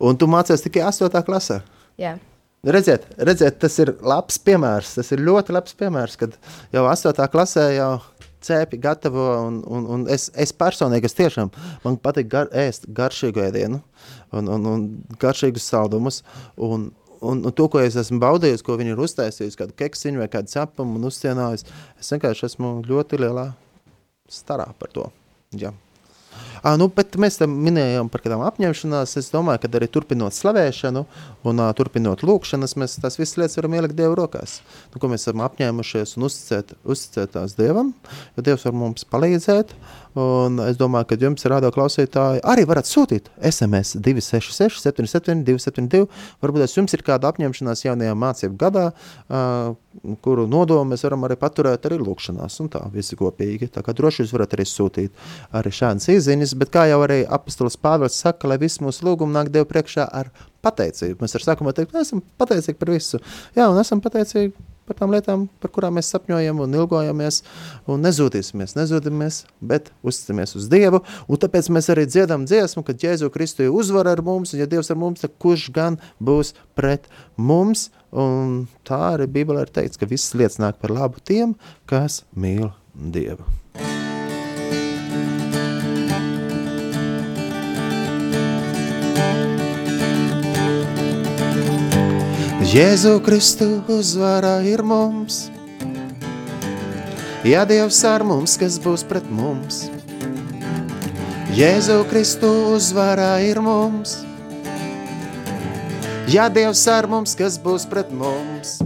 Un 0.02 0.18
tu 0.18 0.26
mācies 0.26 0.62
tikai 0.66 0.82
8. 0.90 1.22
klasē. 1.22 1.62
Jā. 1.98 2.16
Redziet, 2.66 3.04
redziet, 3.22 3.54
tas 3.62 3.76
ir 3.78 3.92
labs 4.02 4.40
piemērs. 4.42 4.96
Tas 4.98 5.12
ir 5.14 5.22
ļoti 5.22 5.54
labs 5.54 5.76
piemērs, 5.78 6.16
kad 6.18 6.34
jau 6.74 6.82
8. 6.90 7.28
klasē 7.30 7.68
jau 7.76 7.90
cēpi 8.42 8.80
gatavo. 8.82 9.26
Un, 9.46 9.60
un, 9.62 9.84
un 9.94 10.06
es, 10.10 10.26
es 10.34 10.52
personīgi, 10.56 11.06
es 11.06 11.14
tiešām 11.18 11.52
man 11.84 11.98
patīk 12.02 12.30
gar, 12.32 12.50
ēst 12.50 12.88
garšīgu 12.94 13.44
ēdienu 13.46 13.78
un, 14.34 14.50
un, 14.50 14.66
un 14.72 14.88
garšīgus 15.22 15.70
saldumus. 15.70 16.24
Un, 16.56 16.90
un, 17.20 17.44
un 17.46 17.54
to, 17.54 17.68
ko 17.70 17.82
es 17.84 17.98
esmu 17.98 18.18
baudījis, 18.26 18.66
ko 18.66 18.74
viņi 18.80 18.96
ir 18.96 19.06
uztaisījuši, 19.06 19.60
kādu 19.62 19.78
keksiņu 19.78 20.24
vai 20.24 20.30
kādu 20.32 20.50
cepumu 20.50 20.98
un 20.98 21.08
uzcienājis, 21.12 21.66
es 21.98 22.14
vienkārši 22.14 22.48
esmu 22.50 22.78
ļoti 22.90 23.22
lielā 23.22 23.52
starā 24.28 24.66
par 24.82 24.90
to. 24.94 25.06
Jā. 25.54 25.70
À, 26.62 26.74
nu, 26.80 26.88
bet 26.92 27.16
mēs 27.20 27.38
tam 27.40 27.54
minējām 27.64 28.10
par 28.12 28.22
kādām 28.24 28.42
apņemšanās. 28.48 29.16
Es 29.20 29.30
domāju, 29.34 29.62
ka 29.62 29.70
arī 29.78 29.88
turpinot 29.92 30.36
slavēšanu 30.36 31.04
un 31.48 31.62
uh, 31.62 31.70
turpinot 31.76 32.24
lūkšanas, 32.26 32.76
mēs 32.80 32.98
tās 33.02 33.18
visas 33.20 33.38
lietas 33.40 33.58
varam 33.60 33.78
ielikt 33.78 33.96
Dieva 33.98 34.16
rokās. 34.18 34.58
Nu, 34.92 35.02
ko 35.02 35.10
mēs 35.12 35.26
esam 35.26 35.44
apņēmušies 35.46 36.16
un 36.18 36.28
uzticēt, 36.28 36.74
uzticēt 36.88 37.34
tās 37.36 37.56
Dievam, 37.58 37.94
jo 38.36 38.46
Dievs 38.46 38.66
var 38.68 38.76
mums 38.76 39.06
palīdzēt. 39.08 39.74
Un 40.18 40.58
es 40.64 40.78
domāju, 40.80 41.10
ka 41.12 41.18
jums, 41.20 41.44
radio 41.50 41.68
klausītāji, 41.74 42.40
arī 42.48 42.64
varat 42.66 42.88
sūtīt 42.88 43.28
SMS 43.44 43.98
266, 44.02 44.80
77, 44.82 45.44
272. 45.46 46.08
Varbūt 46.42 46.74
jums 46.74 46.96
ir 46.96 47.04
kāda 47.06 47.30
apņemšanās 47.30 47.84
jaunajā 47.84 48.16
mācību 48.18 48.58
gadā, 48.58 48.88
uh, 49.28 49.76
kuru 50.24 50.46
nodomu 50.50 50.92
mēs 50.92 51.04
varam 51.06 51.26
arī 51.28 51.36
paturēt 51.38 51.86
arī 51.86 52.00
lūkšanās. 52.02 52.58
Un 52.64 52.70
tā 52.72 52.82
visi 52.94 53.18
kopīgi. 53.18 53.70
Tā 53.74 53.84
kā 53.84 53.94
droši 53.96 54.24
jūs 54.24 54.34
varat 54.34 54.56
arī 54.56 54.66
sūtīt 54.68 55.28
arī 55.58 55.72
šādas 55.74 56.08
izziņas, 56.48 56.58
bet 56.58 56.72
kā 56.72 56.86
jau 56.88 57.02
arī 57.04 57.24
apustulis 57.26 57.76
Pāvils 57.76 58.16
saka, 58.16 58.48
lai 58.48 58.58
viss 58.58 58.80
mūsu 58.80 59.04
lūgumi 59.04 59.32
nāk 59.32 59.50
Dievu 59.52 59.68
priekšā 59.68 60.08
ar 60.08 60.30
pateicību. 60.62 61.20
Mēs 61.20 61.36
ar 61.36 61.44
sākumā 61.44 61.74
teikt, 61.74 61.92
mēs 61.94 62.08
esam 62.08 62.22
pateicīgi 62.38 62.78
par 62.78 62.90
visu. 62.90 63.20
Jā, 63.56 63.68
un 63.68 63.78
esam 63.78 64.00
pateicīgi 64.00 64.54
par 64.88 64.96
tām 64.96 65.12
lietām, 65.12 65.48
par 65.60 65.70
kurām 65.70 65.98
mēs 65.98 66.08
sapņojam 66.14 66.62
un 66.64 66.74
ilgojamies, 66.78 67.42
un 67.86 68.00
nezūtīsimies, 68.06 68.72
nezūdamies, 68.78 69.42
bet 69.60 69.90
uzticamies 70.00 70.56
uz 70.56 70.70
Dievu, 70.72 71.02
un 71.28 71.36
tāpēc 71.42 71.68
mēs 71.68 71.90
arī 71.92 72.06
dziedam 72.08 72.46
dziesmu, 72.48 72.86
kad 72.86 73.04
Jēzu 73.04 73.28
Kristu 73.34 73.66
ir 73.66 73.76
uzvara 73.76 74.16
ar 74.16 74.24
mums, 74.24 74.54
un 74.54 74.62
ja 74.62 74.70
Dievs 74.70 74.88
ar 74.88 74.96
mums, 74.96 75.20
tad 75.20 75.36
kurš 75.36 75.68
gan 75.76 76.00
būs 76.24 76.54
pret 76.78 77.04
mums, 77.36 77.90
un 78.16 78.64
tā 78.88 79.02
arī 79.12 79.28
Bībelē 79.28 79.68
ir 79.68 79.76
teikts, 79.76 80.00
ka 80.00 80.08
visas 80.08 80.32
lietas 80.32 80.56
nāk 80.56 80.80
par 80.80 80.96
labu 80.96 81.20
tiem, 81.20 81.52
kas 81.84 82.22
mīl 82.32 82.70
Dievu. 82.96 83.44
Jēzu 92.68 93.14
Kristu 93.24 93.66
uzvara 93.88 94.58
ir 94.60 94.82
mums. 94.84 95.46
Ja 97.40 97.62
Dievs 97.64 98.02
ar 98.04 98.20
mums, 98.28 98.58
kas 98.60 98.76
būs 98.84 99.06
pret 99.08 99.24
mums, 99.32 99.86
Jēzu 101.56 102.02
Kristu 102.10 102.50
uzvara 102.74 103.38
ir 103.40 103.62
mums. 103.64 104.18
Ja 106.28 106.50
Dievs 106.52 106.84
ar 106.92 107.08
mums, 107.08 107.32
kas 107.40 107.56
būs 107.56 107.88
pret 107.88 108.12
mums, 108.12 108.82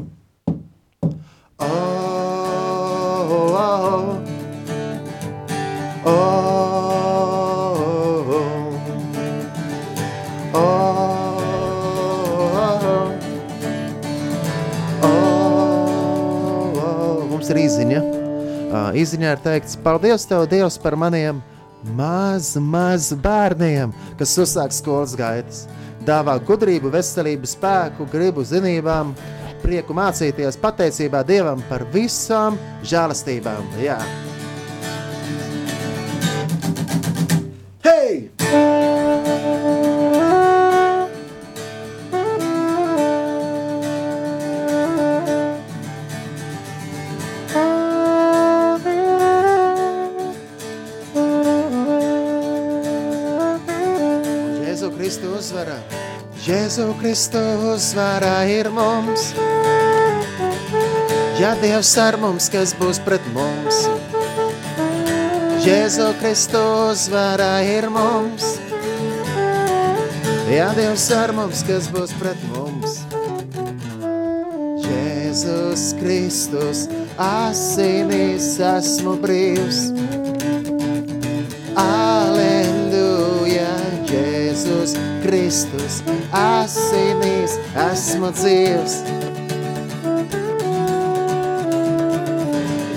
oh, 1.59 1.67
oh, 3.35 3.59
oh, 3.59 4.07
oh. 6.07 6.42
Izziņā 18.99 19.37
ir 19.37 19.43
teikts, 19.45 19.79
paldies 19.85 20.27
Tev, 20.29 20.47
Dievs, 20.51 20.79
par 20.81 20.97
maniem 20.99 21.41
maz, 21.97 22.55
maz 22.57 23.11
bērniem, 23.23 23.93
kas 24.19 24.35
uzsāk 24.39 24.75
skolas 24.75 25.17
gaitas. 25.19 25.67
Dāvā 26.07 26.35
gudrību, 26.43 26.91
veselību, 26.91 27.47
spēku, 27.47 28.09
gribu, 28.11 28.43
zinībām, 28.47 29.15
prieku 29.63 29.95
mācīties, 29.95 30.59
pateicībā 30.63 31.23
Dievam 31.27 31.63
par 31.71 31.87
visām 31.95 32.59
žēlastībām. 32.83 33.79
Jā. 33.83 34.01
Jēzu 57.23 57.31
Kristu 57.31 57.73
uzvara 57.73 58.45
ir 58.51 58.69
mums. 58.71 59.33
Ja 61.39 61.55
Dievs 61.63 61.95
ar 61.97 62.17
mums, 62.19 62.49
kas 62.51 62.75
būs 62.75 62.99
pret 62.99 63.23
mums, 63.31 63.87
Jēzu 65.63 66.09
Kristu 66.19 66.59
uzvara 66.91 67.63
ir 67.63 67.87
mums. 67.95 68.59
Ja 70.51 70.73
Dievs 70.75 71.07
ar 71.15 71.31
mums, 71.31 71.63
kas 71.63 71.87
būs 71.95 72.11
pret 72.19 72.43
mums, 72.51 73.05
Jēzus 74.83 75.93
Kristus, 76.03 76.89
asinīs 77.23 78.57
esmu 78.59 79.15
brīvs. 79.23 79.92
Kristus, 85.23 86.01
asinīs 86.35 87.55
esmu 87.79 88.33
dzīvs. 88.35 88.97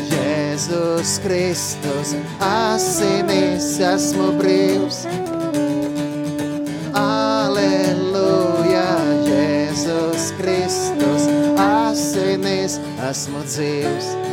Jēzus 0.09 1.15
Kristus, 1.25 2.15
asinīs 2.49 3.69
esmu 3.93 4.31
brīvs. 4.41 5.05
Aleluja, 7.05 8.89
Jēzus 9.29 10.31
Kristus, 10.41 11.29
asinīs 11.69 12.79
esmu 13.11 13.45
dzīvs. 13.45 14.24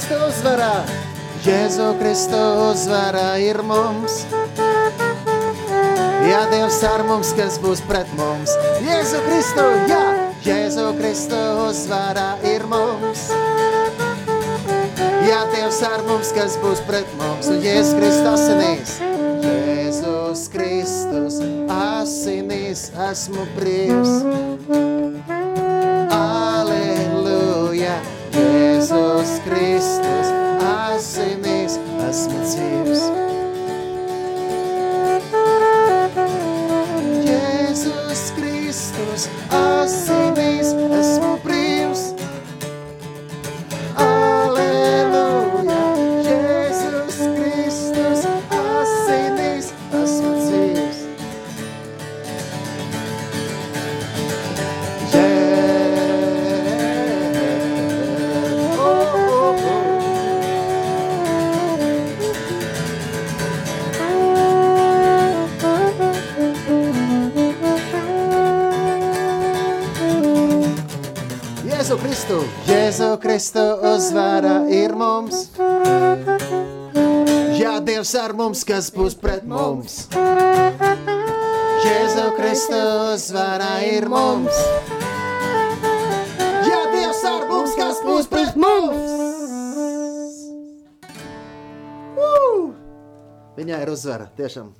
Jēzu 0.00 0.16
Kristu 0.16 0.26
uzvarā, 0.32 0.74
Jēzu 1.44 1.86
Kristu 2.00 2.38
uzvarā 2.70 3.36
ir 3.44 3.58
mums. 3.60 4.14
Jā, 6.24 6.38
Dievs 6.48 6.78
ar 6.88 7.02
mums, 7.04 7.34
kas 7.36 7.58
būs 7.60 7.82
pret 7.84 8.08
mums. 8.16 8.48
Jēzu 8.80 9.20
Kristu, 9.26 9.66
jā, 9.90 10.00
Jēzu 10.46 10.86
Kristu 10.96 11.40
uzvarā 11.66 12.38
ir 12.48 12.64
mums. 12.70 13.26
Jā, 15.28 15.42
Dievs 15.52 15.82
ar 15.84 16.00
mums, 16.08 16.32
kas 16.32 16.56
būs 16.62 16.80
pret 16.88 17.12
mums. 17.20 17.50
Un 17.52 17.60
Jēzus 17.60 17.92
Kristus 17.98 18.30
asinīs. 18.32 18.94
Jēzus 19.44 20.46
Kristus 20.54 21.42
asinīs 21.76 22.86
esmu 23.10 23.44
brīvs. 23.58 24.16
Aleluja, 26.16 28.00
Jēzus 28.32 29.36
Kristus 29.44 29.89
ar 78.20 78.34
mums, 78.36 78.62
kas 78.68 78.90
būs 78.92 79.14
pret 79.16 79.46
mums. 79.48 80.04
Jēzu 81.80 82.26
Kristu 82.36 82.80
uzvara 83.14 83.70
ir 83.86 84.06
mums. 84.12 84.58
Jā, 86.68 86.82
Dievs 86.92 87.22
ar 87.30 87.48
mums, 87.48 87.72
kas 87.78 88.02
būs 88.04 88.28
pret 88.30 88.58
mums. 88.60 89.08
Woo! 92.18 92.70
Viņai 93.56 93.80
ir 93.86 93.94
uzvara, 93.94 94.28
tiešām. 94.36 94.74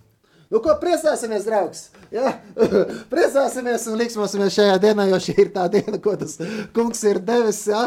Nu, 0.50 0.58
ko 0.58 0.72
priecāsimies, 0.82 1.44
draugs? 1.46 1.84
Jā, 2.10 2.32
priecāsimies 3.12 3.84
un 3.86 4.00
liksimies 4.00 4.34
šajā 4.56 4.80
dienā, 4.82 5.06
jo 5.12 5.20
šī 5.22 5.36
ir 5.44 5.52
tā 5.54 5.68
diena, 5.70 6.00
ko 6.02 6.16
tas 6.18 6.34
kungs 6.74 7.04
ir 7.06 7.20
devis. 7.22 7.62
Jā. 7.70 7.84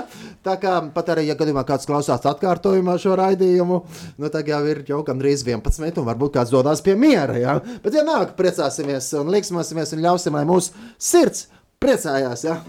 Tā 0.48 0.56
kā 0.62 0.78
pat 0.96 1.12
arī, 1.12 1.28
ja 1.28 1.36
gadījumā 1.40 1.66
kāds 1.68 1.90
klausās 1.90 2.24
atkārtojumā 2.32 2.96
šo 3.04 3.18
raidījumu, 3.20 3.84
nu, 4.16 4.32
tad 4.32 4.48
jau 4.48 4.64
ir 4.72 4.86
jau 4.88 5.04
gandrīz 5.04 5.44
11, 5.44 6.00
un 6.00 6.08
varbūt 6.08 6.38
kāds 6.40 6.56
dodas 6.56 6.84
pie 6.86 6.96
miera. 6.96 7.36
Jā. 7.36 7.60
Bet 7.84 8.00
vienalga, 8.00 8.32
priecāsimies 8.40 9.12
un 9.20 9.36
liksimies 9.36 9.76
un 9.76 10.08
ļausim, 10.08 10.40
lai 10.40 10.48
mūsu 10.48 10.88
sirds 10.96 11.50
priecājās. 11.84 12.48
Jā. 12.48 12.62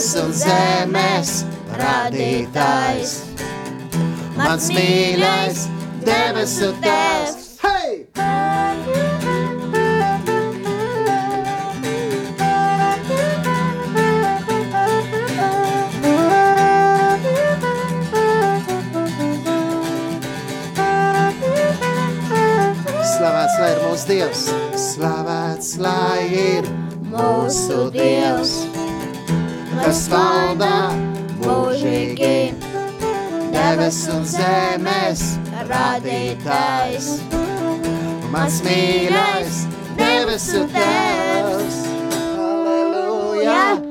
Debes 0.00 0.14
un 0.16 0.32
zemes 0.32 1.30
radītājs. 1.76 3.10
Mans 4.38 4.70
mīļais, 4.72 5.66
debesu 6.06 6.70
tēvs! 6.80 7.60
Hei! 7.60 8.06
Slavēts 23.04 23.60
lai 23.60 23.68
ir 23.68 23.84
mūsu 23.84 24.08
Dievs, 24.08 24.48
slavēts 24.80 25.76
lai 25.84 26.24
ir 26.46 26.74
mūsu 27.12 27.90
Dievs, 27.92 28.69
kas 29.80 30.06
valdā 30.12 30.90
mūžīgi, 31.40 32.54
debes 33.54 34.00
un 34.14 34.24
zemes 34.28 35.24
radītājs. 35.70 37.12
Mans 38.30 38.60
mīļais, 38.66 39.62
debesu 39.98 40.66
tēvs, 40.74 41.80
aleluja! 42.46 43.89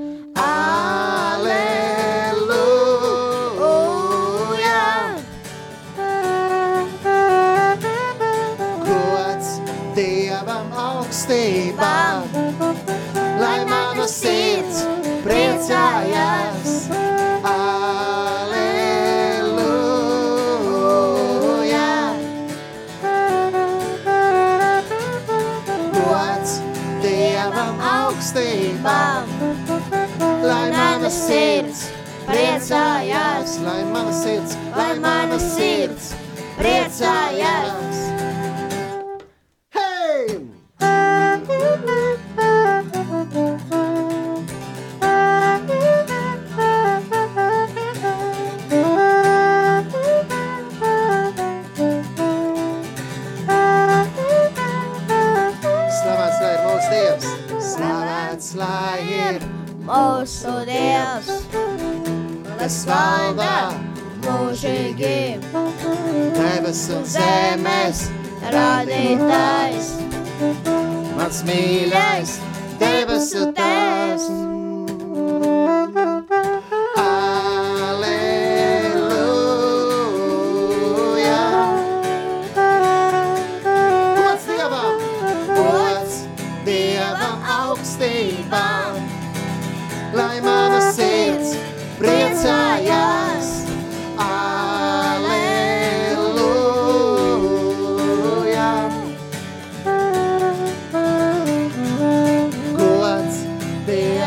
Lai 35.29 35.37
mana 35.37 35.39
sirds 35.39 36.13
priecājās. 36.57 37.78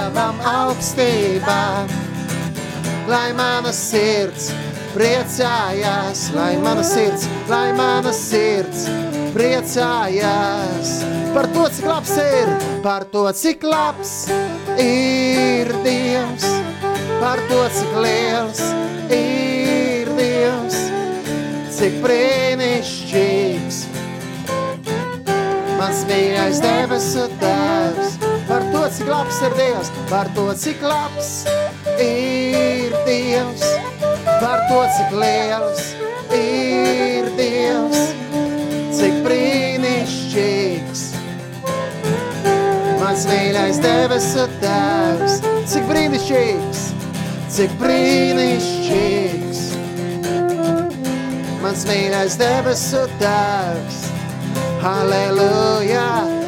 Dievam 0.03 0.41
augstībā, 0.43 1.87
lai 3.07 3.29
mana 3.39 3.71
sirds 3.71 4.49
priecājās, 4.97 6.25
lai 6.35 6.57
mana 6.59 6.83
sirds, 6.83 7.29
lai 7.47 7.69
mana 7.79 8.11
sirds 8.11 8.89
priecājās. 9.31 10.91
Par 11.37 11.47
to, 11.55 11.69
cik 11.77 11.87
labs 11.87 12.17
ir, 12.19 12.51
par 12.83 13.07
to, 13.15 13.23
cik 13.31 13.63
labs 13.63 14.27
ir 14.75 15.71
Dievs, 15.87 16.49
par 17.23 17.39
to, 17.47 17.63
cik 17.79 17.95
liels 18.03 18.65
ir 19.07 20.11
Dievs, 20.19 20.83
cik 21.79 22.03
brīnišķīgs 22.03 23.85
mans 25.79 26.05
mīļais 26.11 26.59
debesu 26.67 27.31
tēvs, 27.39 28.32
to, 28.83 28.89
cik 28.91 29.09
labs 29.09 29.39
ir 29.43 29.53
Dievs, 29.55 29.91
par 30.11 30.29
to, 30.35 30.45
cik 30.59 30.83
labs 30.83 31.45
ir 32.03 32.95
Dievs, 33.07 33.63
par 34.41 34.59
to, 34.67 34.81
cik 34.97 35.13
liels 35.15 35.83
ir 36.35 37.29
Dievs, 37.39 38.01
cik 38.97 39.21
brīnišķīgs. 39.27 41.05
Mans 42.99 43.29
mīļais 43.31 43.79
debesu 43.85 44.49
tēvs, 44.65 45.39
cik 45.71 45.87
brīnišķīgs, 45.93 46.85
cik 47.55 47.79
brīnišķīgs. 47.79 49.65
Mans 51.63 51.87
mīļais 51.87 52.39
debesu 52.41 53.07
tēvs, 53.23 54.07
Halleluja, 54.83 56.42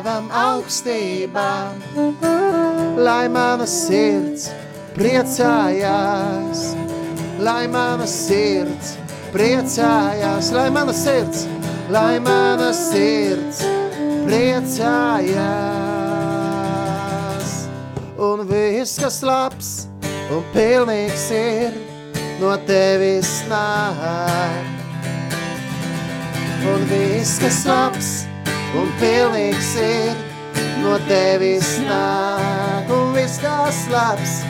Dievam 0.00 0.30
augstībā, 0.32 1.76
lai 2.96 3.28
mana 3.28 3.66
sirds 3.68 4.46
priecājās, 4.94 6.62
lai 7.44 7.68
mana 7.68 8.06
sirds 8.08 8.94
priecājās, 9.34 10.48
lai 10.56 10.70
mana 10.72 10.94
sirds, 10.96 11.44
lai 11.92 12.16
mana 12.24 12.72
sirds 12.72 13.60
priecājās. 14.24 14.88
Un 18.16 18.48
viss, 18.48 18.96
kas 19.04 19.20
labs 19.20 19.84
un 20.32 20.40
pilnīgs 20.56 21.28
ir, 21.42 21.76
no 22.40 22.56
tevis 22.64 23.44
nāk. 23.52 24.64
Un 26.72 26.88
viss, 26.88 27.36
kas 27.44 27.68
labs 27.68 28.29
un 28.78 28.90
pilnīgs 29.00 29.74
ir, 29.82 30.18
no 30.82 30.96
tevis 31.08 31.76
nāk. 31.86 32.90
Un 32.94 33.12
viss, 33.14 33.40
kas 33.42 33.84
labs, 33.90 34.40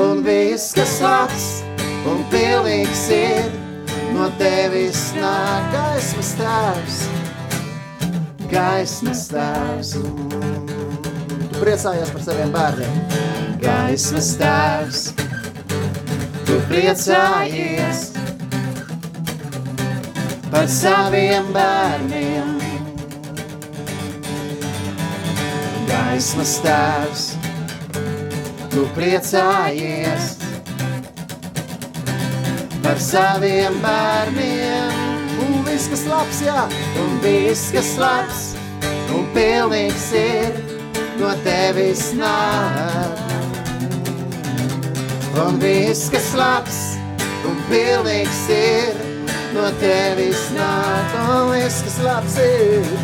un 0.00 0.22
viss, 0.26 0.72
kas 0.76 0.98
labs 1.02 1.48
un 2.08 2.24
pilnīgs 2.32 3.04
ir, 3.14 3.50
no 4.14 4.28
tevis 4.40 5.10
nāk. 5.18 5.68
Gaismas 5.74 6.32
tēvs, 6.38 7.00
gaismas 8.52 9.26
tēvs. 9.32 9.94
Tu 11.54 11.62
priecājies 11.62 12.10
par 12.14 12.26
saviem 12.26 12.54
bērniem. 12.54 12.98
Gaismas 13.64 14.34
tēvs, 14.40 15.06
tu 16.44 16.58
priecājies 16.70 18.10
par 20.52 20.68
saviem 20.70 21.52
bērniem. 21.54 22.33
Gaismas 25.88 26.58
tēvs, 26.64 27.24
tu 28.72 28.84
priecājies 28.96 30.34
par 32.84 33.00
saviem 33.00 33.76
bērniem. 33.82 35.02
Un 35.44 35.64
viss, 35.66 35.88
kas 35.92 36.04
labs, 36.08 36.40
jā, 36.44 36.64
un 37.02 37.16
viss, 37.24 37.70
kas 37.74 37.94
labs, 38.00 38.42
un 39.14 39.26
pilnīgs 39.34 40.10
ir, 40.18 40.60
no 41.20 41.32
tevis 41.44 42.10
nāk. 42.18 43.22
Un 45.44 45.58
viss, 45.58 46.06
kas 46.12 46.30
labs, 46.38 46.78
un 47.48 47.58
pilnīgs 47.72 48.44
ir, 48.54 49.02
no 49.56 49.66
tevis 49.82 50.46
nāk. 50.54 51.18
Un 51.24 51.50
viss, 51.56 51.82
kas 51.88 51.98
labs 52.06 52.38
ir, 52.44 52.94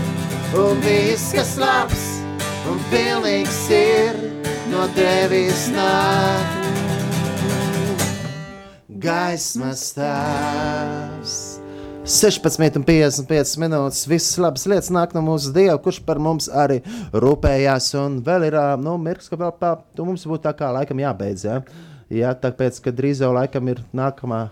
un 0.61 0.81
viss, 0.87 1.33
kas 1.35 1.57
labs, 1.61 2.10
un 2.71 2.81
pilnīgs 2.91 3.61
ir, 3.75 4.19
no 4.71 4.87
tevis 4.95 5.67
nāk 5.75 6.59
gaismas 9.01 9.91
tēvs. 9.97 11.39
16,55 12.11 13.59
minūtes. 13.63 14.07
Visas 14.11 14.39
labas 14.43 14.65
lietas 14.71 14.91
nāk 14.95 15.13
no 15.15 15.23
mūsu 15.25 15.53
Dieva, 15.55 15.77
kurš 15.83 16.01
par 16.07 16.19
mums 16.23 16.49
arī 16.51 16.81
rūpējās. 17.13 17.93
Un 18.01 18.19
vēl 18.27 18.49
ir 18.49 18.59
nu, 18.83 18.97
mirklis, 19.03 19.31
ka 19.31 19.39
vēl 19.41 19.53
tu 19.95 20.07
mums 20.09 20.27
būtu 20.27 20.47
tā 20.49 20.55
kā 20.59 20.73
laikam 20.75 21.03
jābeidz. 21.03 21.47
Ja? 21.47 21.61
Jā, 22.11 22.33
tāpēc, 22.35 22.81
ka 22.83 22.95
drīz 22.95 23.23
jau 23.23 23.31
laikam 23.37 23.71
ir 23.71 23.85
nākamā. 23.95 24.49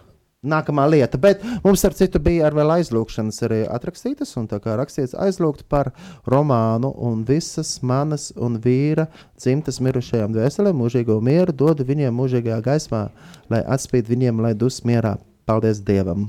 Nākamā 0.46 0.84
lieta, 0.86 1.18
bet 1.18 1.40
mums 1.64 1.82
ar 1.82 1.96
citu 1.98 2.20
bija 2.22 2.46
arī 2.46 2.62
aizlūgšanas 2.76 3.40
arī 3.42 3.56
atrakstītas, 3.74 4.36
un 4.38 4.44
tā 4.46 4.60
kā 4.62 4.76
rakstīts 4.78 5.16
aizlūgt 5.18 5.64
par 5.66 5.90
romānu 6.30 6.92
un 6.94 7.24
visas 7.26 7.80
manas 7.82 8.28
un 8.38 8.60
vīra 8.62 9.08
dzimtas 9.34 9.80
mirušajām 9.82 10.36
dvēselēm 10.36 10.78
mūžīgo 10.78 11.18
mieru, 11.26 11.50
dodu 11.50 11.82
viņiem 11.90 12.14
mūžīgajā 12.14 12.60
gaismā, 12.62 13.02
lai 13.50 13.64
atspīd 13.66 14.06
viņiem, 14.06 14.38
lai 14.46 14.54
dus 14.54 14.78
mierā. 14.86 15.16
Paldies 15.48 15.82
Dievam! 15.82 16.28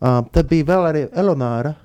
Uh, 0.00 0.22
tad 0.32 0.48
bija 0.48 0.64
vēl 0.72 0.88
arī 0.94 1.06
Elonāra, 1.12 1.76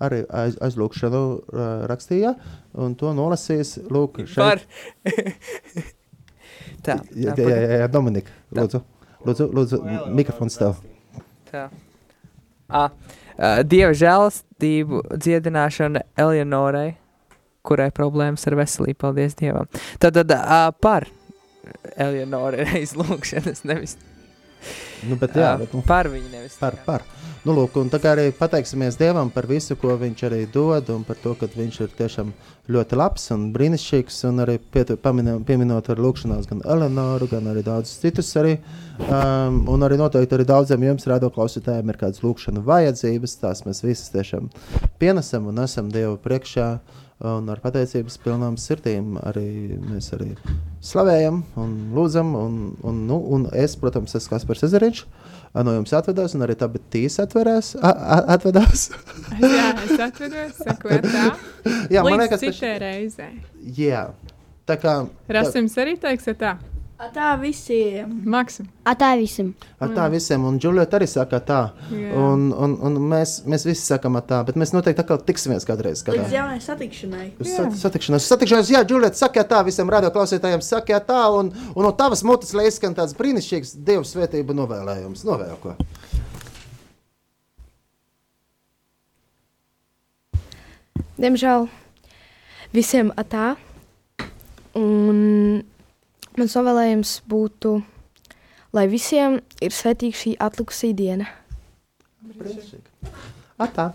arī 0.00 0.24
aiz, 0.32 0.56
aizlūgšanu 0.64 1.24
uh, 1.28 1.70
rakstīja, 1.92 2.38
un 2.72 2.96
to 2.96 3.12
nolasīs 3.12 3.76
Lūk, 3.92 4.22
Par. 4.32 4.64
šeit. 4.64 5.82
tā, 6.86 7.02
Jā, 7.12 7.36
tā, 7.36 7.42
jā, 7.44 7.52
jā, 7.52 7.82
jā, 7.82 7.88
Dominika, 7.92 8.32
Tā. 8.48 8.62
lūdzu, 8.62 8.86
lūdzu, 9.28 9.56
lūdzu 9.58 9.82
mikrofons 10.08 10.56
tev. 10.56 10.80
Tā. 11.50 11.68
Uh, 12.68 12.90
Dieva 13.64 13.94
žēlastību 13.96 15.04
dziedināšana 15.14 16.02
Eleonorai, 16.18 16.90
kurai 17.66 17.88
problēmas 17.94 18.44
ar 18.50 18.58
veselību, 18.58 18.98
paldies 19.06 19.38
Dievam. 19.38 19.70
Tad, 20.02 20.18
tad 20.18 20.34
uh, 20.36 20.68
par 20.82 21.08
Eleonorai 21.96 22.66
aizlūgšanas, 22.80 23.64
nevis 23.68 23.96
Nu, 25.06 25.16
bet 25.18 25.36
jā, 25.38 25.52
ā, 25.54 25.58
bet, 25.60 25.74
nu, 25.76 25.82
par 25.86 26.08
viņu, 26.10 26.30
nevis 26.32 26.56
par, 26.58 26.74
par. 26.86 27.04
Nu, 27.48 27.54
lūk, 27.56 27.78
un 27.80 27.88
tā 27.88 27.96
kā 27.96 28.10
arī 28.12 28.26
pateiksimies 28.36 28.98
Dievam 29.00 29.30
par 29.32 29.46
visu, 29.48 29.72
ko 29.80 29.94
viņš 29.96 30.22
arī 30.26 30.42
dod, 30.52 30.90
un 30.92 31.00
par 31.08 31.16
to, 31.22 31.30
ka 31.32 31.46
viņš 31.48 31.78
ir 31.80 31.94
tiešām 31.96 32.32
ļoti 32.68 32.98
labs 33.00 33.24
un 33.32 33.46
brīnišķīgs, 33.54 34.18
un 34.28 34.42
arī 34.44 34.58
pamina- 35.00 35.38
pieminot 35.48 35.88
ar 35.88 36.02
lūkšanās 36.04 36.44
gan 36.50 36.60
Eleonoru, 36.60 37.24
gan 37.30 37.48
arī 37.48 37.62
daudzus 37.64 38.02
citus 38.02 38.34
arī, 38.36 38.58
um, 39.00 39.62
un 39.64 39.80
arī 39.80 39.96
noteikti 39.96 40.36
arī 40.36 40.44
daudziem 40.44 40.84
jums 40.90 41.08
rādo 41.08 41.32
klausītājiem 41.32 41.88
ir 41.88 42.00
kādas 42.02 42.20
lūkšana 42.20 42.60
vajadzības, 42.68 43.38
tās 43.40 43.64
mēs 43.64 43.80
visas 43.80 44.12
tiešām 44.12 44.52
pienesam 45.00 45.48
un 45.48 45.64
esam 45.64 45.88
Dievu 45.88 46.18
priekšā, 46.20 46.68
un 47.32 47.48
ar 47.48 47.64
pateicības 47.64 48.20
pilnām 48.22 48.60
sirdīm 48.60 49.16
arī 49.24 49.78
mēs 49.88 50.12
arī 50.14 50.34
slavējam 50.84 51.40
un 51.56 51.72
lūdzam, 51.96 52.36
un, 52.36 52.60
un, 52.84 53.00
nu, 53.08 53.18
un 53.18 53.48
es, 53.56 53.72
protams, 53.80 54.14
esmu 54.14 54.36
Kaspars 54.36 54.68
Ezeriņš, 54.68 55.06
no 55.56 55.74
jums 55.74 55.92
atvedās, 55.96 56.34
un 56.36 56.46
arī 56.46 56.56
tā, 56.58 56.68
bet 56.72 56.84
tīs 56.92 57.18
atverās, 57.22 57.74
a, 57.80 57.92
a, 57.92 58.18
atvedās. 58.36 58.88
Jā, 59.42 59.68
es 59.84 59.94
atvedos, 60.08 60.58
sakoju 60.62 61.02
tā. 61.06 61.28
Jā, 61.92 62.02
man 62.04 62.20
liekas, 62.20 62.34
ka 62.36 62.40
citai 62.42 62.74
reizei. 62.82 63.32
Jā, 63.78 64.08
tā 64.68 64.78
kā. 64.80 64.98
Rasims 65.38 65.78
arī 65.80 65.96
teiks, 66.00 66.28
ka 66.30 66.36
tā. 66.38 66.56
A, 66.98 67.06
tā 67.14 67.28
visiem. 67.38 68.10
Maksim. 68.26 68.66
Atā 68.82 69.12
visam. 69.20 69.52
Ar 69.78 69.92
tā 69.94 70.08
visiem, 70.10 70.42
un 70.48 70.56
Džulieta 70.58 70.98
arī 70.98 71.06
saka 71.06 71.38
tā. 71.46 71.58
Jā. 71.94 72.08
Un, 72.18 72.48
un, 72.50 72.74
un 72.88 72.96
mēs, 73.12 73.36
mēs 73.46 73.62
visi 73.68 73.84
sakām 73.86 74.18
tā, 74.26 74.40
bet 74.48 74.58
mēs 74.58 74.72
noteikti 74.74 75.04
atkal 75.04 75.20
tiksimies 75.22 75.62
kādreiz. 75.68 76.02
Kādā. 76.02 76.24
Līdz 76.24 76.34
jaunai 76.34 76.58
satikšanai. 76.64 77.28
Uz 77.38 77.52
sat- 77.54 77.78
satikšanos. 77.84 78.26
Satikšanos, 78.32 78.72
jā, 78.74 78.82
Džulieta, 78.82 79.14
saka 79.20 79.46
tā 79.46 79.62
visiem 79.68 79.94
radioklausītājiem, 79.94 80.64
saka 80.66 80.98
tā, 81.06 81.20
un, 81.38 81.52
un 81.70 81.86
no 81.86 81.94
tavas 81.94 82.24
mutes, 82.26 82.50
lai 82.58 82.66
izskan 82.66 82.98
tāds 82.98 83.14
brīnišķīgs 83.14 83.76
Dieva 83.86 84.02
svētību 84.02 84.58
novēlējums. 84.58 85.22
Novēl 85.30 85.54
ko. 85.62 85.78
Diemžēl 91.18 91.70
visiem 92.74 93.14
atā. 93.18 93.52
Un 94.78 95.62
mans 96.38 96.54
novēlējums 96.58 97.14
būtu, 97.28 97.74
lai 98.76 98.86
visiem 98.90 99.40
ir 99.64 99.74
svētīga 99.74 100.20
šī 100.22 100.34
atlikusī 100.48 100.92
diena. 100.96 101.28
Brīnišķīgi. 102.38 103.14
Atā. 103.58 103.90